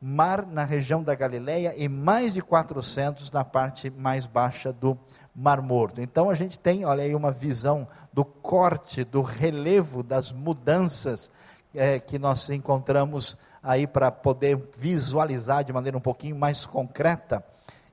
[0.00, 4.98] mar na região da Galileia e mais de 400 na parte mais baixa do
[5.34, 6.02] Mar Morto.
[6.02, 11.30] Então a gente tem, olha aí, uma visão do corte, do relevo, das mudanças
[11.74, 17.42] é, que nós encontramos aí para poder visualizar de maneira um pouquinho mais concreta.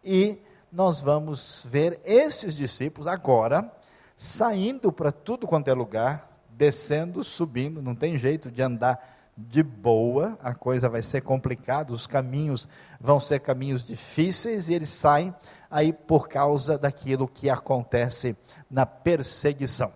[0.03, 0.38] E
[0.73, 3.71] nós vamos ver esses discípulos agora
[4.15, 10.38] saindo para tudo quanto é lugar, descendo, subindo, não tem jeito de andar de boa,
[10.41, 12.67] a coisa vai ser complicada, os caminhos
[12.99, 15.33] vão ser caminhos difíceis e eles saem
[15.69, 18.36] aí por causa daquilo que acontece
[18.69, 19.93] na perseguição.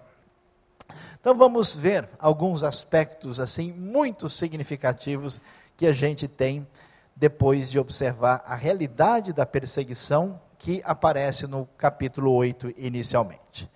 [1.20, 5.42] Então vamos ver alguns aspectos assim muito significativos
[5.76, 6.68] que a gente tem
[7.16, 13.66] depois de observar a realidade da perseguição que aparece no capítulo 8 inicialmente.
[13.66, 13.70] O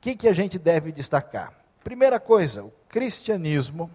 [0.00, 1.52] que, que a gente deve destacar?
[1.82, 3.90] Primeira coisa, o cristianismo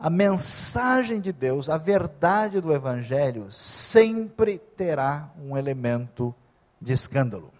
[0.00, 6.34] a mensagem de Deus, a verdade do Evangelho, sempre terá um elemento
[6.80, 7.52] de escândalo.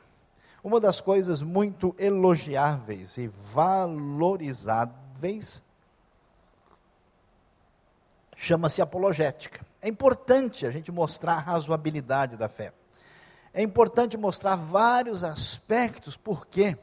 [0.65, 5.63] Uma das coisas muito elogiáveis e valorizáveis
[8.35, 9.61] chama-se apologética.
[9.83, 12.73] É importante a gente mostrar a razoabilidade da fé.
[13.53, 16.77] É importante mostrar vários aspectos porque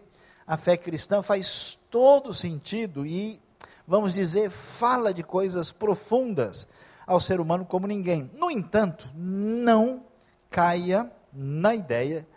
[0.45, 3.41] a fé cristã faz todo sentido e
[3.87, 6.67] vamos dizer, fala de coisas profundas
[7.05, 8.29] ao ser humano como ninguém.
[8.33, 10.03] No entanto, não
[10.49, 12.27] caia na ideia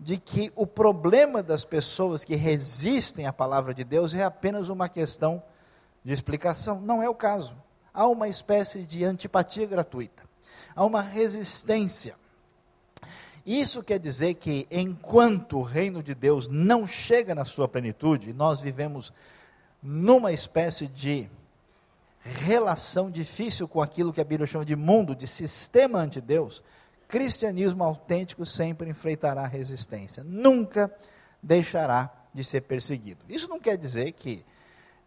[0.00, 4.88] de que o problema das pessoas que resistem à palavra de Deus é apenas uma
[4.88, 5.42] questão
[6.02, 6.80] de explicação.
[6.80, 7.56] Não é o caso.
[7.92, 10.22] Há uma espécie de antipatia gratuita,
[10.74, 12.14] há uma resistência.
[13.46, 18.60] Isso quer dizer que enquanto o reino de Deus não chega na sua plenitude, nós
[18.60, 19.12] vivemos
[19.80, 21.30] numa espécie de
[22.20, 26.60] relação difícil com aquilo que a Bíblia chama de mundo, de sistema ante Deus,
[27.06, 30.92] cristianismo autêntico sempre enfrentará resistência, nunca
[31.40, 33.24] deixará de ser perseguido.
[33.28, 34.44] Isso não quer dizer que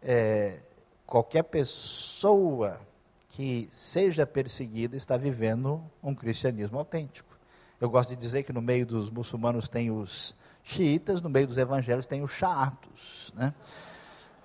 [0.02, 0.60] é,
[1.06, 2.80] qualquer pessoa
[3.28, 7.29] que seja perseguida está vivendo um cristianismo autêntico.
[7.80, 11.56] Eu gosto de dizer que no meio dos muçulmanos tem os xiitas, no meio dos
[11.56, 13.54] evangelhos tem os chaatos, né?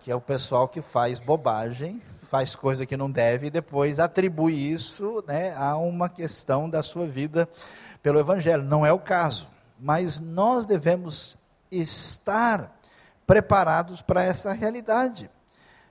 [0.01, 4.53] que é o pessoal que faz bobagem, faz coisa que não deve e depois atribui
[4.53, 7.49] isso né, a uma questão da sua vida
[8.01, 8.63] pelo Evangelho.
[8.63, 11.37] Não é o caso, mas nós devemos
[11.69, 12.79] estar
[13.27, 15.29] preparados para essa realidade.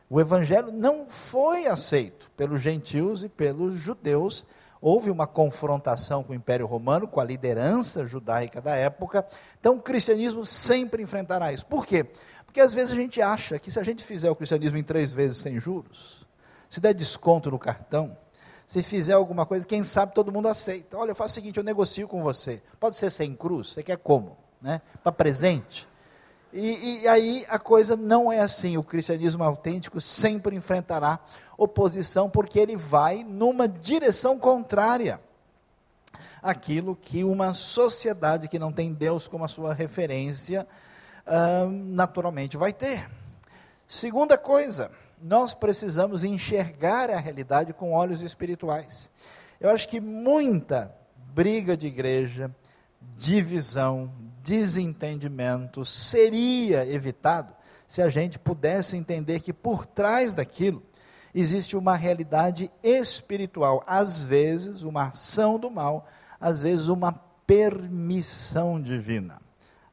[0.09, 4.47] O evangelho não foi aceito pelos gentios e pelos judeus.
[4.87, 9.27] Houve uma confrontação com o Império Romano, com a liderança judaica da época.
[9.59, 11.65] Então, o cristianismo sempre enfrentará isso.
[11.65, 12.05] Por quê?
[12.45, 15.11] Porque às vezes a gente acha que se a gente fizer o cristianismo em três
[15.11, 16.27] vezes sem juros,
[16.69, 18.15] se der desconto no cartão,
[18.67, 20.99] se fizer alguma coisa, quem sabe todo mundo aceita.
[20.99, 22.63] Olha, eu faço o seguinte, eu negocio com você.
[22.79, 23.69] Pode ser sem cruz?
[23.69, 24.37] Você quer como?
[24.61, 24.83] Né?
[25.03, 25.89] Para presente?
[26.57, 28.77] E, e, aí a coisa não é assim.
[28.77, 31.19] O cristianismo autêntico sempre enfrentará
[31.59, 35.21] oposição, porque ele vai numa direção contrária
[36.41, 40.65] àquilo que uma sociedade que não tem Deus como a sua referência,
[41.27, 43.11] uh, naturalmente vai ter.
[43.89, 49.11] Segunda coisa, nós precisamos enxergar a realidade com olhos espirituais.
[49.61, 50.95] Eu acho que muita
[51.35, 52.55] briga de igreja,
[53.17, 54.13] divisão,
[54.45, 57.55] desentendimento seria evitado
[57.89, 60.83] se a gente pudesse entender que por trás daquilo
[61.35, 66.07] existe uma realidade espiritual, às vezes uma ação do mal,
[66.39, 67.13] às vezes uma
[67.47, 69.41] permissão divina,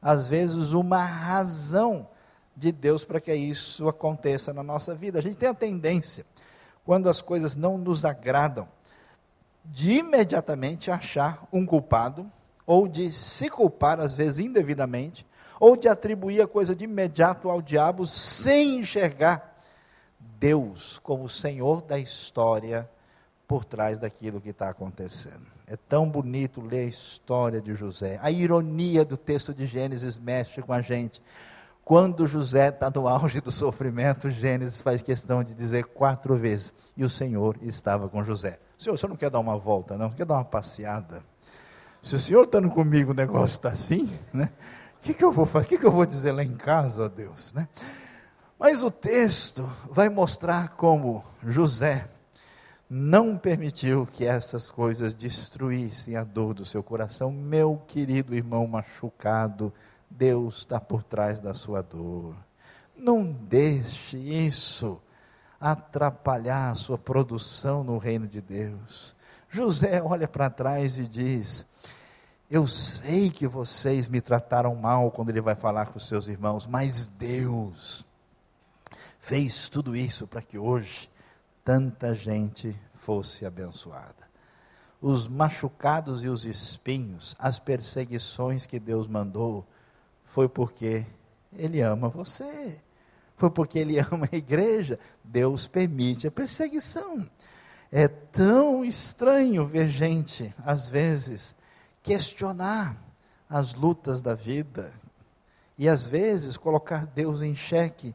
[0.00, 2.08] às vezes uma razão
[2.54, 5.18] de Deus para que isso aconteça na nossa vida.
[5.18, 6.26] A gente tem a tendência,
[6.84, 8.68] quando as coisas não nos agradam,
[9.64, 12.30] de imediatamente achar um culpado,
[12.66, 15.26] ou de se culpar, às vezes indevidamente,
[15.58, 19.56] ou de atribuir a coisa de imediato ao diabo, sem enxergar
[20.18, 22.88] Deus como o Senhor da história
[23.46, 25.46] por trás daquilo que está acontecendo.
[25.66, 28.18] É tão bonito ler a história de José.
[28.20, 31.22] A ironia do texto de Gênesis mexe com a gente.
[31.84, 37.04] Quando José está no auge do sofrimento, Gênesis faz questão de dizer quatro vezes: e
[37.04, 38.58] o Senhor estava com José.
[38.78, 40.10] Senhor, você não quer dar uma volta, não?
[40.10, 41.22] Quer dar uma passeada?
[42.02, 44.50] Se o Senhor estando comigo, o negócio está assim, né?
[44.96, 45.66] O que, que eu vou fazer?
[45.66, 47.68] O que, que eu vou dizer lá em casa, ó Deus, né?
[48.58, 52.08] Mas o texto vai mostrar como José
[52.90, 57.32] não permitiu que essas coisas destruíssem a dor do seu coração.
[57.32, 59.72] Meu querido irmão machucado,
[60.10, 62.34] Deus está por trás da sua dor.
[62.94, 65.00] Não deixe isso
[65.58, 69.16] atrapalhar a sua produção no reino de Deus.
[69.48, 71.64] José olha para trás e diz:
[72.54, 76.66] Eu sei que vocês me trataram mal quando ele vai falar com os seus irmãos,
[76.66, 78.04] mas Deus
[79.18, 81.10] fez tudo isso para que hoje
[81.64, 84.28] tanta gente fosse abençoada.
[85.00, 89.66] Os machucados e os espinhos, as perseguições que Deus mandou,
[90.22, 91.06] foi porque
[91.56, 92.78] Ele ama você.
[93.34, 94.98] Foi porque Ele ama a igreja.
[95.24, 97.26] Deus permite a perseguição.
[97.90, 101.54] É tão estranho ver gente, às vezes,
[102.02, 102.96] questionar
[103.48, 104.92] as lutas da vida
[105.78, 108.14] e, às vezes, colocar Deus em xeque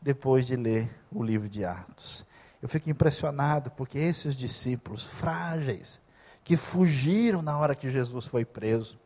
[0.00, 2.24] depois de ler o livro de Atos.
[2.62, 6.00] Eu fico impressionado porque esses discípulos frágeis,
[6.42, 8.98] que fugiram na hora que Jesus foi preso,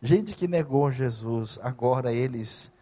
[0.00, 2.72] Gente que negou Jesus, agora eles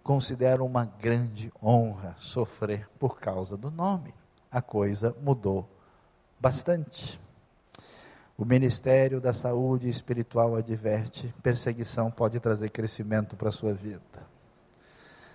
[0.00, 4.14] consideram uma grande honra sofrer por causa do nome.
[4.48, 5.68] A coisa mudou
[6.38, 7.20] bastante.
[8.36, 14.02] O Ministério da Saúde Espiritual adverte: perseguição pode trazer crescimento para a sua vida.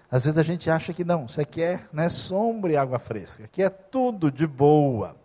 [0.10, 3.44] Às vezes a gente acha que não, isso aqui é né, sombra e água fresca,
[3.44, 5.16] aqui é tudo de boa.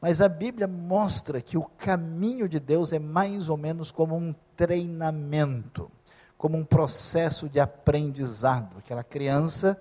[0.00, 4.34] Mas a Bíblia mostra que o caminho de Deus é mais ou menos como um
[4.54, 5.90] treinamento,
[6.36, 8.78] como um processo de aprendizado.
[8.78, 9.76] Aquela criança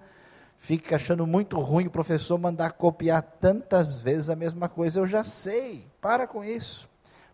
[0.57, 4.99] fica achando muito ruim o professor mandar copiar tantas vezes a mesma coisa.
[4.99, 6.89] Eu já sei, para com isso.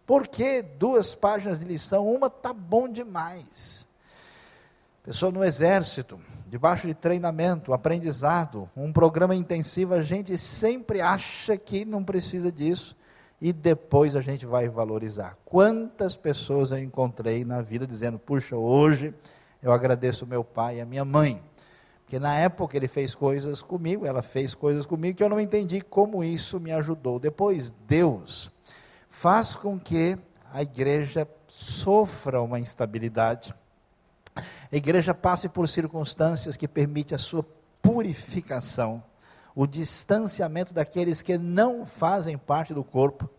[0.05, 2.07] Por que duas páginas de lição?
[2.07, 3.87] Uma tá bom demais.
[5.03, 11.83] Pessoa no exército, debaixo de treinamento, aprendizado, um programa intensivo, a gente sempre acha que
[11.83, 12.95] não precisa disso
[13.41, 15.37] e depois a gente vai valorizar.
[15.43, 19.13] Quantas pessoas eu encontrei na vida dizendo: puxa, hoje
[19.61, 21.41] eu agradeço meu pai e a minha mãe.
[22.05, 25.81] Porque na época ele fez coisas comigo, ela fez coisas comigo que eu não entendi
[25.81, 27.19] como isso me ajudou.
[27.19, 28.52] Depois, Deus
[29.13, 30.17] faz com que
[30.51, 33.53] a igreja sofra uma instabilidade.
[34.35, 37.45] A igreja passe por circunstâncias que permitem a sua
[37.79, 39.03] purificação,
[39.55, 43.29] o distanciamento daqueles que não fazem parte do corpo,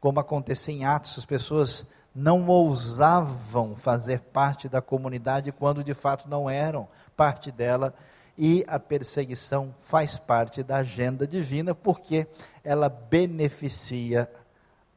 [0.00, 6.26] como acontecia em Atos, as pessoas não ousavam fazer parte da comunidade quando de fato
[6.26, 7.94] não eram parte dela,
[8.36, 12.26] e a perseguição faz parte da agenda divina, porque
[12.64, 14.28] ela beneficia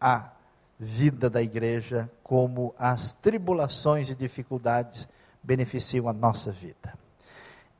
[0.01, 0.31] a
[0.79, 5.07] vida da igreja, como as tribulações e dificuldades
[5.43, 6.97] beneficiam a nossa vida.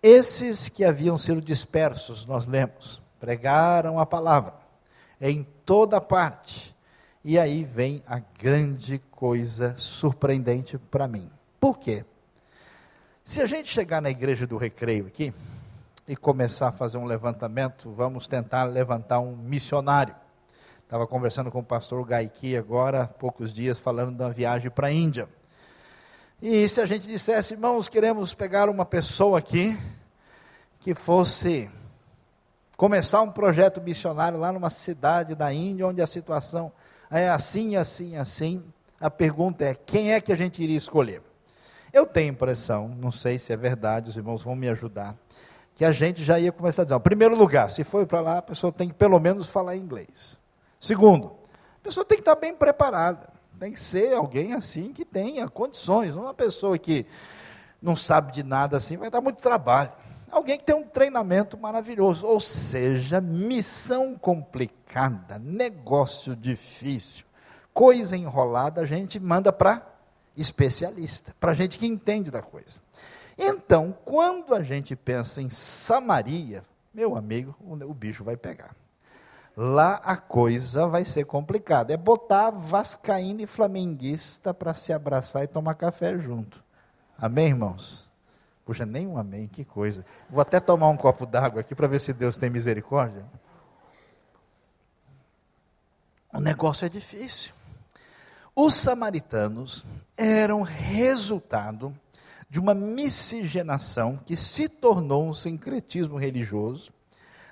[0.04, 4.54] Esses que haviam sido dispersos, nós lemos, pregaram a palavra
[5.20, 6.76] em toda parte.
[7.24, 11.30] E aí vem a grande coisa surpreendente para mim.
[11.60, 12.04] Por quê?
[13.24, 15.32] Se a gente chegar na igreja do recreio aqui
[16.08, 20.16] e começar a fazer um levantamento, vamos tentar levantar um missionário.
[20.92, 24.92] Estava conversando com o pastor Gaiki agora, há poucos dias, falando uma viagem para a
[24.92, 25.26] Índia.
[26.42, 29.80] E se a gente dissesse, irmãos, queremos pegar uma pessoa aqui
[30.82, 31.72] que fosse
[32.76, 36.74] começar um projeto missionário lá numa cidade da Índia, onde a situação
[37.10, 38.62] é assim, assim, assim,
[39.00, 41.22] a pergunta é: quem é que a gente iria escolher?
[41.94, 45.16] Eu tenho impressão, não sei se é verdade, os irmãos vão me ajudar,
[45.74, 48.38] que a gente já ia começar a dizer: em primeiro lugar, se for para lá,
[48.40, 50.41] a pessoa tem que pelo menos falar inglês.
[50.82, 51.36] Segundo,
[51.78, 53.30] a pessoa tem que estar bem preparada.
[53.60, 56.16] Tem que ser alguém assim que tenha condições.
[56.16, 57.06] Uma pessoa que
[57.80, 59.92] não sabe de nada assim vai dar muito trabalho.
[60.32, 62.26] Alguém que tem um treinamento maravilhoso.
[62.26, 67.26] Ou seja, missão complicada, negócio difícil,
[67.72, 69.88] coisa enrolada, a gente manda para
[70.36, 72.80] especialista, para gente que entende da coisa.
[73.38, 78.81] Então, quando a gente pensa em Samaria, meu amigo, o bicho vai pegar
[79.56, 81.94] lá a coisa vai ser complicada.
[81.94, 86.64] É botar vascaíno e flamenguista para se abraçar e tomar café junto.
[87.18, 88.10] Amém, irmãos?
[88.66, 90.06] Puxa, nem um amém, que coisa.
[90.30, 93.26] Vou até tomar um copo d'água aqui para ver se Deus tem misericórdia.
[96.34, 97.54] O negócio é difícil.
[98.56, 99.86] Os samaritanos
[100.18, 101.94] eram resultado
[102.50, 106.92] de uma miscigenação que se tornou um sincretismo religioso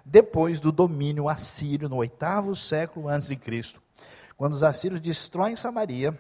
[0.10, 3.82] depois do domínio assírio no oitavo século antes de Cristo,
[4.36, 6.18] quando os assírios destroem Samaria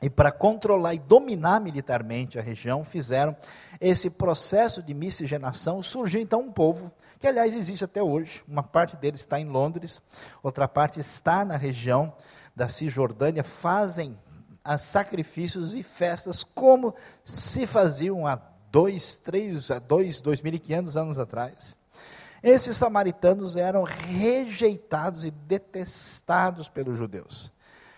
[0.00, 3.36] e para controlar e dominar militarmente a região, fizeram
[3.80, 8.96] esse processo de miscigenação, surgiu então um povo que aliás existe até hoje, uma parte
[8.96, 10.00] deles está em Londres,
[10.42, 12.12] outra parte está na região
[12.56, 14.18] da Cisjordânia, fazem
[14.78, 16.94] sacrifícios e festas como
[17.24, 18.40] se faziam há
[18.70, 21.76] dois, três, há dois, dois mil e quinhentos anos atrás.
[22.42, 27.52] Esses samaritanos eram rejeitados e detestados pelos judeus.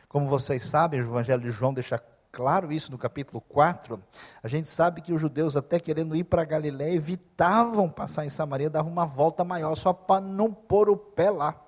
[0.06, 1.98] Como vocês sabem, o Evangelho de João deixa
[2.30, 3.98] claro isso no capítulo 4.
[4.42, 8.68] A gente sabe que os judeus, até querendo ir para Galiléia, evitavam passar em Samaria,
[8.68, 11.58] davam uma volta maior, só para não pôr o pé lá.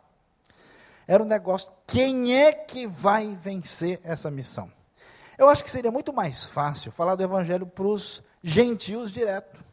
[1.09, 4.71] Era um negócio, quem é que vai vencer essa missão?
[5.39, 9.66] Eu acho que seria muito mais fácil falar do Evangelho para os gentios direto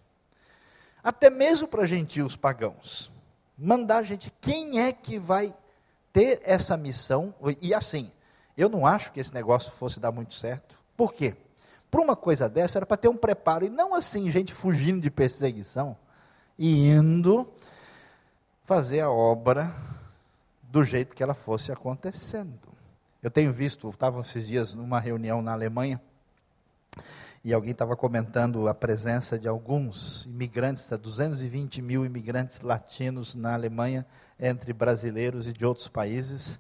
[1.03, 3.11] até mesmo para gentios pagãos.
[3.57, 5.53] Mandar gente, quem é que vai
[6.11, 7.33] ter essa missão?
[7.61, 8.11] E assim,
[8.57, 10.79] eu não acho que esse negócio fosse dar muito certo.
[10.95, 11.35] Por quê?
[11.91, 15.11] Para uma coisa dessa era para ter um preparo, e não assim, gente fugindo de
[15.11, 15.95] perseguição
[16.57, 17.47] e indo
[18.63, 19.71] fazer a obra
[20.63, 22.59] do jeito que ela fosse acontecendo.
[23.21, 26.01] Eu tenho visto, estava esses dias numa reunião na Alemanha,
[27.43, 34.05] e alguém estava comentando a presença de alguns imigrantes, 220 mil imigrantes latinos na Alemanha,
[34.39, 36.59] entre brasileiros e de outros países.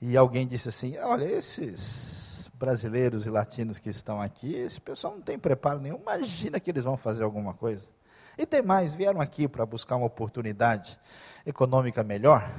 [0.00, 5.22] E alguém disse assim: Olha, esses brasileiros e latinos que estão aqui, esse pessoal não
[5.22, 7.88] tem preparo nenhum, imagina que eles vão fazer alguma coisa.
[8.36, 10.98] E tem mais, vieram aqui para buscar uma oportunidade
[11.46, 12.50] econômica melhor.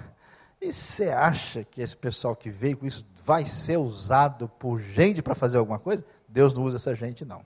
[0.61, 5.21] E você acha que esse pessoal que veio com isso vai ser usado por gente
[5.21, 6.05] para fazer alguma coisa?
[6.31, 7.45] Deus não usa essa gente, não.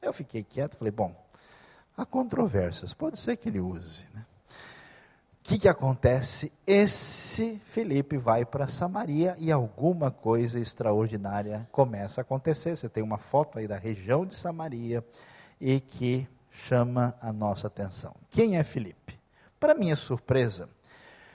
[0.00, 1.14] Eu fiquei quieto, falei, bom,
[1.96, 4.04] há controvérsias, pode ser que ele use.
[4.14, 4.24] Né?
[4.50, 4.56] O
[5.42, 6.52] que, que acontece?
[6.66, 12.76] Esse Felipe vai para Samaria e alguma coisa extraordinária começa a acontecer.
[12.76, 15.04] Você tem uma foto aí da região de Samaria
[15.60, 18.14] e que chama a nossa atenção.
[18.30, 19.18] Quem é Felipe?
[19.58, 20.68] Para minha surpresa,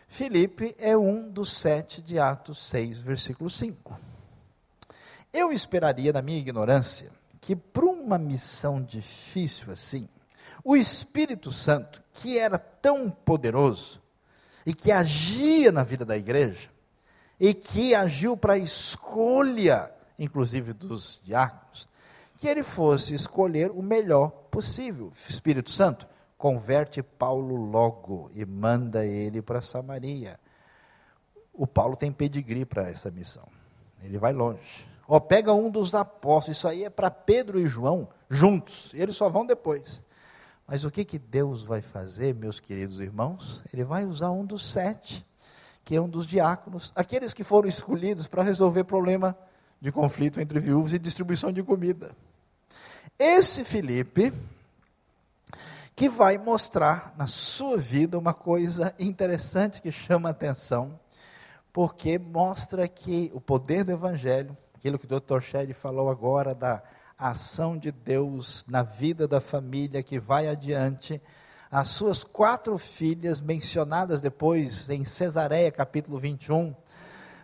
[0.07, 4.08] Felipe é um dos sete de Atos 6, versículo 5.
[5.31, 10.07] Eu esperaria, na minha ignorância, que para uma missão difícil assim,
[10.63, 14.01] o Espírito Santo, que era tão poderoso
[14.65, 16.69] e que agia na vida da igreja,
[17.39, 21.87] e que agiu para a escolha, inclusive dos diáconos,
[22.37, 25.11] que ele fosse escolher o melhor possível.
[25.27, 26.07] Espírito Santo,
[26.37, 30.39] converte Paulo logo e manda ele para Samaria.
[31.53, 33.47] O Paulo tem pedigree para essa missão.
[34.01, 34.87] Ele vai longe.
[35.11, 39.27] Ó, pega um dos apóstolos, isso aí é para Pedro e João juntos, eles só
[39.27, 40.03] vão depois.
[40.67, 43.63] Mas o que, que Deus vai fazer, meus queridos irmãos?
[43.73, 45.25] Ele vai usar um dos sete,
[45.83, 49.35] que é um dos diáconos, aqueles que foram escolhidos para resolver problema
[49.81, 52.11] de conflito entre viúvos e distribuição de comida.
[53.17, 54.31] Esse Felipe,
[55.95, 60.99] que vai mostrar na sua vida uma coisa interessante que chama a atenção,
[61.73, 65.41] porque mostra que o poder do Evangelho, aquilo que o Dr.
[65.41, 66.81] Shed falou agora da
[67.17, 71.21] ação de Deus na vida da família que vai adiante,
[71.69, 76.73] as suas quatro filhas, mencionadas depois em Cesareia, capítulo 21,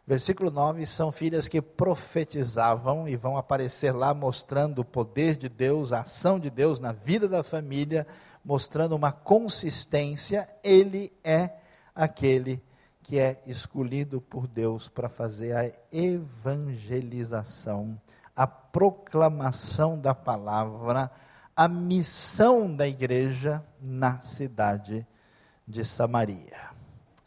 [0.07, 5.91] versículo 9, são filhas que profetizavam e vão aparecer lá mostrando o poder de Deus,
[5.91, 8.07] a ação de Deus na vida da família,
[8.45, 10.47] mostrando uma consistência.
[10.63, 11.49] Ele é
[11.93, 12.74] aquele que
[13.13, 17.99] é escolhido por Deus para fazer a evangelização,
[18.35, 21.11] a proclamação da palavra,
[21.55, 25.05] a missão da igreja na cidade
[25.67, 26.71] de Samaria.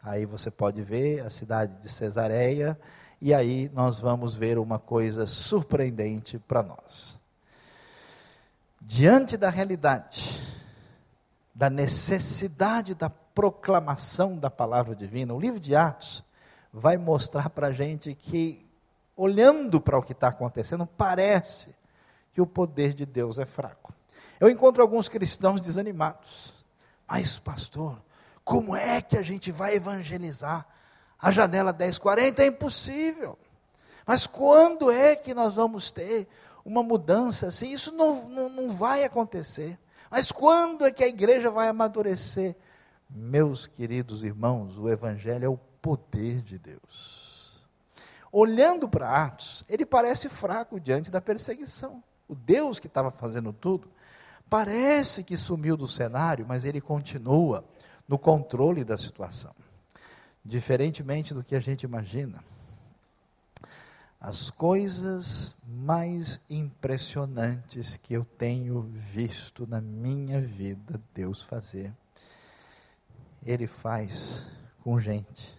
[0.03, 2.77] Aí você pode ver a cidade de Cesareia,
[3.21, 7.19] e aí nós vamos ver uma coisa surpreendente para nós.
[8.81, 10.41] Diante da realidade,
[11.53, 13.09] da necessidade da
[13.39, 15.33] proclamação da palavra divina.
[15.33, 16.25] O livro de Atos
[16.73, 18.67] vai mostrar para a gente que,
[19.15, 21.73] olhando para o que está acontecendo, parece
[22.33, 23.93] que o poder de Deus é fraco.
[24.41, 26.53] Eu encontro alguns cristãos desanimados.
[27.07, 27.97] Mas, pastor,
[28.43, 30.67] como é que a gente vai evangelizar?
[31.17, 33.39] A janela 1040 é impossível.
[34.05, 36.27] Mas quando é que nós vamos ter
[36.65, 37.71] uma mudança assim?
[37.71, 39.79] Isso não, não, não vai acontecer.
[40.11, 42.57] Mas quando é que a igreja vai amadurecer?
[43.09, 47.65] Meus queridos irmãos, o Evangelho é o poder de Deus.
[48.31, 52.03] Olhando para Atos, ele parece fraco diante da perseguição.
[52.27, 53.89] O Deus que estava fazendo tudo,
[54.47, 57.65] parece que sumiu do cenário, mas ele continua
[58.07, 59.55] no controle da situação.
[60.45, 62.43] Diferentemente do que a gente imagina,
[64.21, 71.93] as coisas mais impressionantes que eu tenho visto na minha vida Deus fazer
[73.43, 74.47] ele faz
[74.83, 75.57] com gente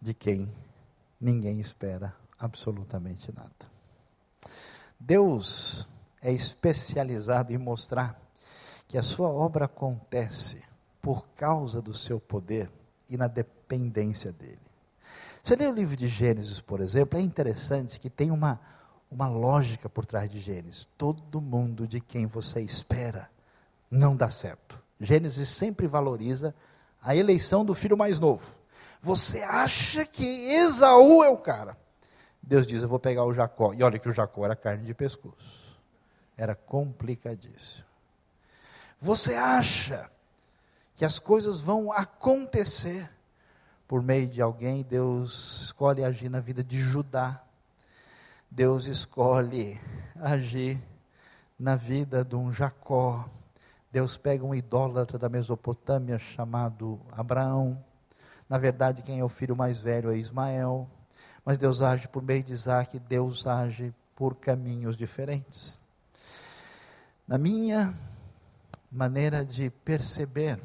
[0.00, 0.52] de quem
[1.20, 3.50] ninguém espera absolutamente nada.
[4.98, 5.86] Deus
[6.22, 8.20] é especializado em mostrar
[8.88, 10.62] que a sua obra acontece
[11.00, 12.70] por causa do seu poder
[13.08, 14.60] e na dependência dele.
[15.42, 18.60] Você lê o livro de Gênesis, por exemplo, é interessante que tem uma,
[19.10, 20.88] uma lógica por trás de Gênesis.
[20.98, 23.30] Todo mundo de quem você espera
[23.88, 24.82] não dá certo.
[25.00, 26.54] Gênesis sempre valoriza
[27.02, 28.56] a eleição do filho mais novo.
[29.00, 31.76] Você acha que Esaú é o cara?
[32.42, 33.74] Deus diz: Eu vou pegar o Jacó.
[33.74, 35.78] E olha que o Jacó era carne de pescoço.
[36.36, 37.86] Era complicadíssimo.
[39.00, 40.10] Você acha
[40.94, 43.10] que as coisas vão acontecer
[43.86, 44.82] por meio de alguém?
[44.82, 47.42] Deus escolhe agir na vida de Judá.
[48.50, 49.78] Deus escolhe
[50.20, 50.80] agir
[51.58, 53.28] na vida de um Jacó.
[53.96, 57.82] Deus pega um idólatra da Mesopotâmia chamado Abraão.
[58.46, 60.86] Na verdade, quem é o filho mais velho é Ismael.
[61.42, 65.80] Mas Deus age por meio de Isaac, Deus age por caminhos diferentes.
[67.26, 67.98] Na minha
[68.92, 70.60] maneira de perceber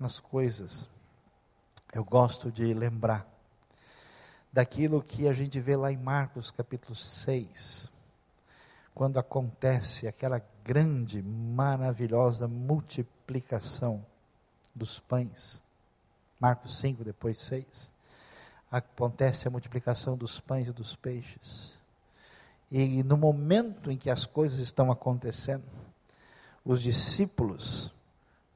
[0.00, 0.90] as coisas,
[1.92, 3.24] eu gosto de lembrar
[4.52, 7.88] daquilo que a gente vê lá em Marcos capítulo 6,
[8.92, 14.04] quando acontece aquela grande, maravilhosa multiplicação
[14.74, 15.62] dos pães.
[16.40, 17.90] Marcos 5, depois 6.
[18.70, 21.78] Acontece a multiplicação dos pães e dos peixes.
[22.70, 25.64] E no momento em que as coisas estão acontecendo,
[26.64, 27.92] os discípulos,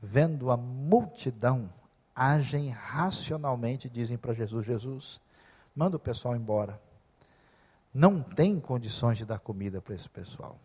[0.03, 1.71] vendo a multidão,
[2.17, 5.21] agem racionalmente, dizem para Jesus: Jesus,
[5.77, 6.81] manda o pessoal embora
[7.93, 10.59] não tem condições de dar comida para esse pessoal.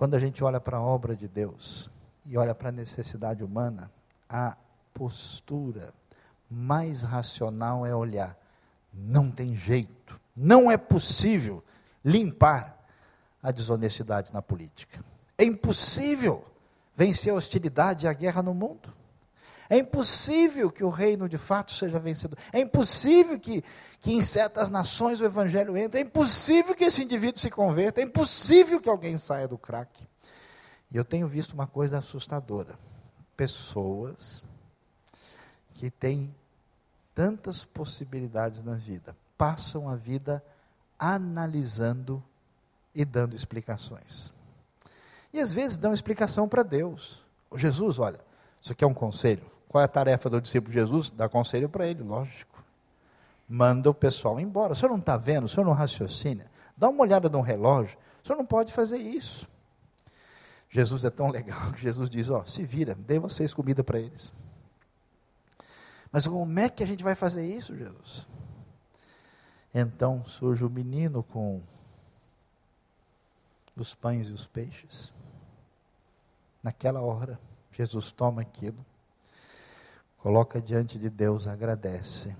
[0.00, 1.90] Quando a gente olha para a obra de Deus
[2.24, 3.92] e olha para a necessidade humana,
[4.26, 4.56] a
[4.94, 5.92] postura
[6.50, 8.34] mais racional é olhar.
[8.94, 11.62] Não tem jeito, não é possível
[12.02, 12.82] limpar
[13.42, 15.04] a desonestidade na política.
[15.36, 16.46] É impossível
[16.96, 18.94] vencer a hostilidade e a guerra no mundo.
[19.70, 22.36] É impossível que o reino de fato seja vencedor.
[22.52, 23.62] É impossível que,
[24.00, 26.00] que em certas nações o evangelho entre.
[26.00, 28.00] É impossível que esse indivíduo se converta.
[28.00, 30.04] É impossível que alguém saia do crack.
[30.90, 32.76] E eu tenho visto uma coisa assustadora:
[33.36, 34.42] pessoas
[35.74, 36.34] que têm
[37.14, 40.44] tantas possibilidades na vida, passam a vida
[40.98, 42.20] analisando
[42.92, 44.32] e dando explicações.
[45.32, 47.22] E às vezes dão explicação para Deus.
[47.54, 48.20] Jesus, olha,
[48.60, 49.59] isso aqui é um conselho.
[49.70, 51.10] Qual é a tarefa do discípulo de Jesus?
[51.10, 52.60] Dar conselho para ele, lógico.
[53.48, 54.72] Manda o pessoal embora.
[54.72, 55.44] O senhor não está vendo?
[55.44, 56.50] O senhor não raciocina?
[56.76, 57.96] Dá uma olhada no relógio.
[58.20, 59.48] O senhor não pode fazer isso.
[60.68, 64.32] Jesus é tão legal que Jesus diz: Ó, se vira, dê vocês comida para eles.
[66.10, 68.26] Mas como é que a gente vai fazer isso, Jesus?
[69.72, 71.62] Então surge o menino com
[73.76, 75.12] os pães e os peixes.
[76.60, 77.38] Naquela hora,
[77.70, 78.84] Jesus toma aquilo,
[80.22, 82.36] coloca diante de Deus, agradece,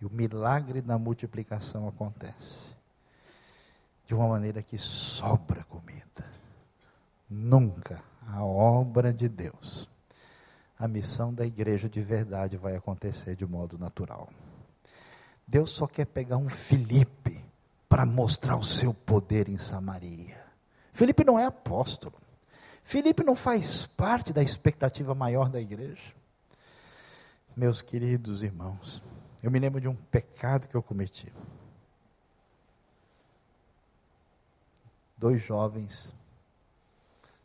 [0.00, 2.74] e o milagre da multiplicação acontece.
[4.06, 6.24] De uma maneira que sobra comida.
[7.28, 9.88] Nunca a obra de Deus,
[10.78, 14.28] a missão da igreja de verdade vai acontecer de modo natural.
[15.46, 17.42] Deus só quer pegar um Felipe
[17.88, 20.42] para mostrar o seu poder em Samaria.
[20.92, 22.14] Felipe não é apóstolo.
[22.82, 26.12] Felipe não faz parte da expectativa maior da igreja.
[27.56, 29.02] Meus queridos irmãos,
[29.42, 31.32] eu me lembro de um pecado que eu cometi.
[35.16, 36.14] Dois jovens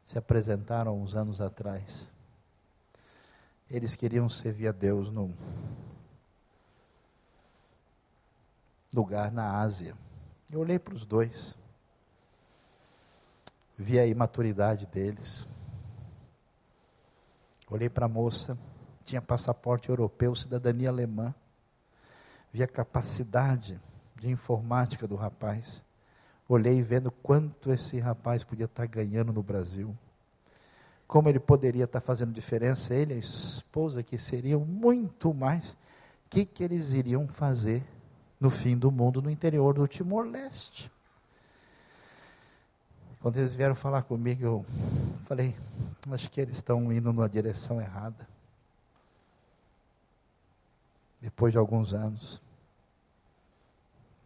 [0.06, 2.12] se apresentaram uns anos atrás.
[3.70, 5.34] Eles queriam servir a Deus num
[8.94, 9.96] lugar na Ásia.
[10.52, 11.56] Eu olhei para os dois
[13.80, 15.48] vi a imaturidade deles.
[17.70, 18.58] Olhei para a moça,
[19.10, 21.34] tinha passaporte europeu, cidadania alemã.
[22.54, 23.80] Vi a capacidade
[24.16, 25.84] de informática do rapaz.
[26.48, 29.98] Olhei vendo quanto esse rapaz podia estar ganhando no Brasil.
[31.08, 35.72] Como ele poderia estar fazendo diferença, ele e a esposa, que seriam muito mais.
[35.72, 35.78] O
[36.30, 37.84] que, que eles iriam fazer
[38.40, 40.92] no fim do mundo, no interior do Timor-Leste?
[43.20, 44.66] Quando eles vieram falar comigo, eu
[45.26, 45.56] falei,
[46.12, 48.39] acho que eles estão indo na direção errada.
[51.22, 52.42] Depois de alguns anos,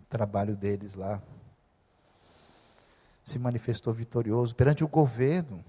[0.01, 1.21] o trabalho deles lá
[3.23, 5.63] se manifestou vitorioso perante o governo.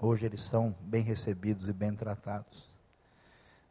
[0.00, 2.70] Hoje eles são bem recebidos e bem tratados.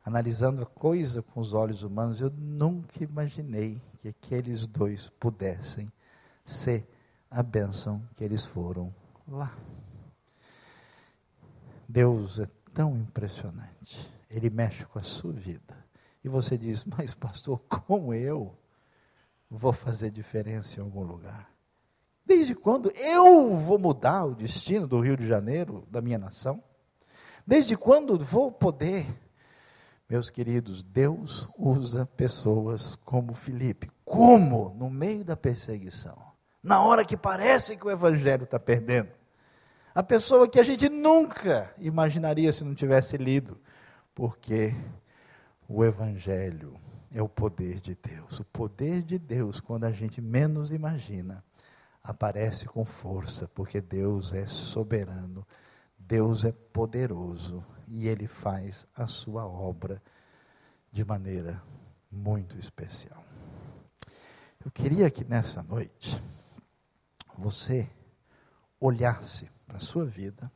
[0.04, 5.92] Analisando a coisa com os olhos humanos, eu nunca imaginei que aqueles dois pudessem
[6.46, 6.88] ser
[7.30, 8.94] a bênção que eles foram
[9.28, 9.56] lá.
[11.88, 14.12] Deus é tão impressionante.
[14.30, 15.78] Ele mexe com a sua vida.
[16.24, 18.56] E você diz, mas pastor, como eu
[19.50, 21.50] vou fazer diferença em algum lugar?
[22.26, 26.64] Desde quando eu vou mudar o destino do Rio de Janeiro, da minha nação?
[27.46, 29.06] Desde quando vou poder?
[30.08, 33.90] Meus queridos, Deus usa pessoas como Felipe.
[34.06, 34.74] Como?
[34.76, 36.32] No meio da perseguição
[36.64, 39.10] na hora que parece que o Evangelho está perdendo.
[39.94, 43.60] A pessoa que a gente nunca imaginaria se não tivesse lido,
[44.14, 44.74] porque
[45.74, 46.78] o Evangelho
[47.14, 48.42] é o poder de Deus.
[48.42, 51.42] O poder de Deus, quando a gente menos imagina,
[52.04, 55.48] aparece com força, porque Deus é soberano,
[55.98, 60.04] Deus é poderoso e Ele faz a sua obra
[60.92, 61.64] de maneira
[62.12, 63.24] muito especial.
[64.64, 66.22] Eu queria que nessa noite
[67.38, 67.90] você
[68.78, 70.52] olhasse para a sua vida,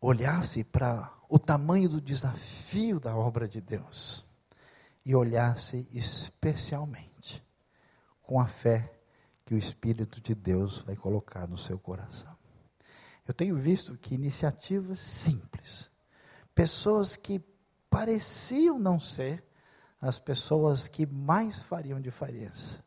[0.00, 4.24] olhasse para o tamanho do desafio da obra de Deus
[5.04, 7.44] e olhasse especialmente
[8.22, 8.92] com a fé
[9.44, 12.36] que o Espírito de Deus vai colocar no seu coração.
[13.26, 15.90] Eu tenho visto que iniciativas simples,
[16.54, 17.40] pessoas que
[17.88, 19.44] pareciam não ser
[20.00, 22.84] as pessoas que mais fariam diferença,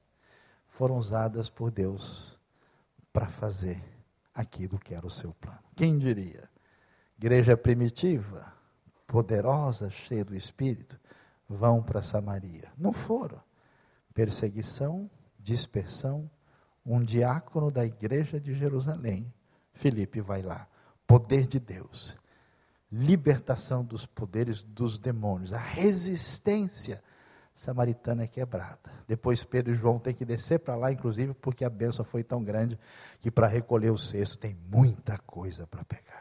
[0.68, 2.40] foram usadas por Deus
[3.12, 3.84] para fazer
[4.34, 5.64] aquilo que era o seu plano.
[5.76, 6.51] Quem diria?
[7.22, 8.52] Igreja primitiva,
[9.06, 11.00] poderosa, cheia do Espírito,
[11.48, 12.72] vão para Samaria.
[12.76, 13.40] Não foram.
[14.12, 15.08] Perseguição,
[15.38, 16.28] dispersão,
[16.84, 19.32] um diácono da igreja de Jerusalém,
[19.72, 20.68] Felipe vai lá.
[21.06, 22.18] Poder de Deus,
[22.92, 27.04] libertação dos poderes dos demônios, a resistência
[27.54, 28.92] samaritana é quebrada.
[29.08, 32.44] Depois Pedro e João têm que descer para lá, inclusive porque a bênção foi tão
[32.44, 32.80] grande
[33.20, 36.21] que para recolher o cesto tem muita coisa para pegar.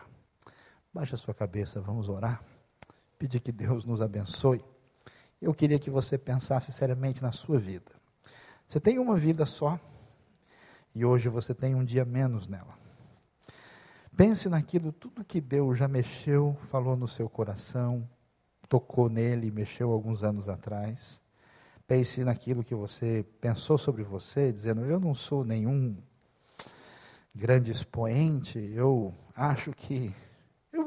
[0.93, 2.43] Baixa sua cabeça, vamos orar.
[3.16, 4.64] Pedir que Deus nos abençoe.
[5.41, 7.93] Eu queria que você pensasse seriamente na sua vida.
[8.66, 9.78] Você tem uma vida só
[10.95, 12.76] e hoje você tem um dia menos nela.
[14.16, 18.07] Pense naquilo, tudo que Deus já mexeu, falou no seu coração,
[18.68, 21.20] tocou nele mexeu alguns anos atrás.
[21.86, 25.97] Pense naquilo que você pensou sobre você, dizendo: Eu não sou nenhum
[27.34, 30.12] grande expoente, eu acho que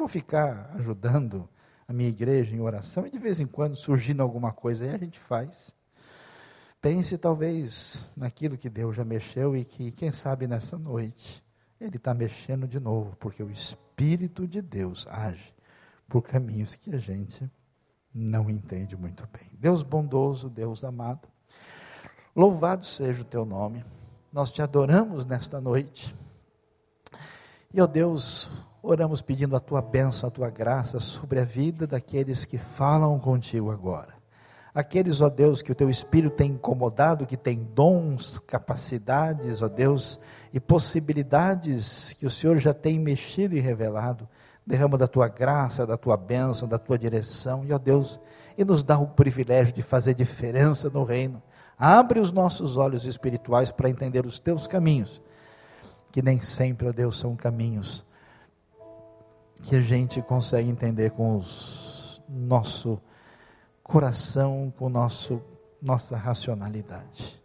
[0.04, 1.48] vou ficar ajudando
[1.88, 4.98] a minha igreja em oração e de vez em quando surgindo alguma coisa aí a
[4.98, 5.74] gente faz.
[6.82, 11.42] Pense talvez naquilo que Deus já mexeu e que, quem sabe nessa noite,
[11.80, 15.56] Ele está mexendo de novo, porque o Espírito de Deus age
[16.10, 17.50] por caminhos que a gente
[18.14, 19.48] não entende muito bem.
[19.54, 21.30] Deus bondoso, Deus amado,
[22.36, 23.86] louvado seja o teu nome,
[24.34, 26.14] nós te adoramos nesta noite.
[27.74, 28.52] E, ó Deus,
[28.84, 33.72] oramos pedindo a tua bênção, a tua graça sobre a vida daqueles que falam contigo
[33.72, 34.14] agora.
[34.76, 40.20] Aqueles, ó Deus, que o teu Espírito tem incomodado, que tem dons, capacidades, ó Deus,
[40.52, 44.28] e possibilidades que o Senhor já tem mexido e revelado.
[44.66, 48.20] Derrama da tua graça, da tua bênção, da tua direção, e ó Deus,
[48.58, 51.42] e nos dá o privilégio de fazer diferença no reino.
[51.78, 55.22] Abre os nossos olhos espirituais para entender os teus caminhos,
[56.12, 58.04] que nem sempre, ó Deus, são caminhos
[59.64, 61.44] que a gente consegue entender com o
[62.30, 63.02] nosso
[63.82, 65.42] coração, com nosso
[65.82, 67.42] nossa racionalidade.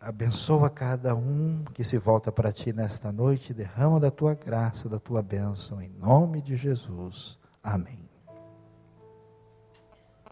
[0.00, 4.98] Abençoa cada um que se volta para ti nesta noite, derrama da tua graça, da
[4.98, 7.38] tua bênção, em nome de Jesus.
[7.62, 8.07] Amém.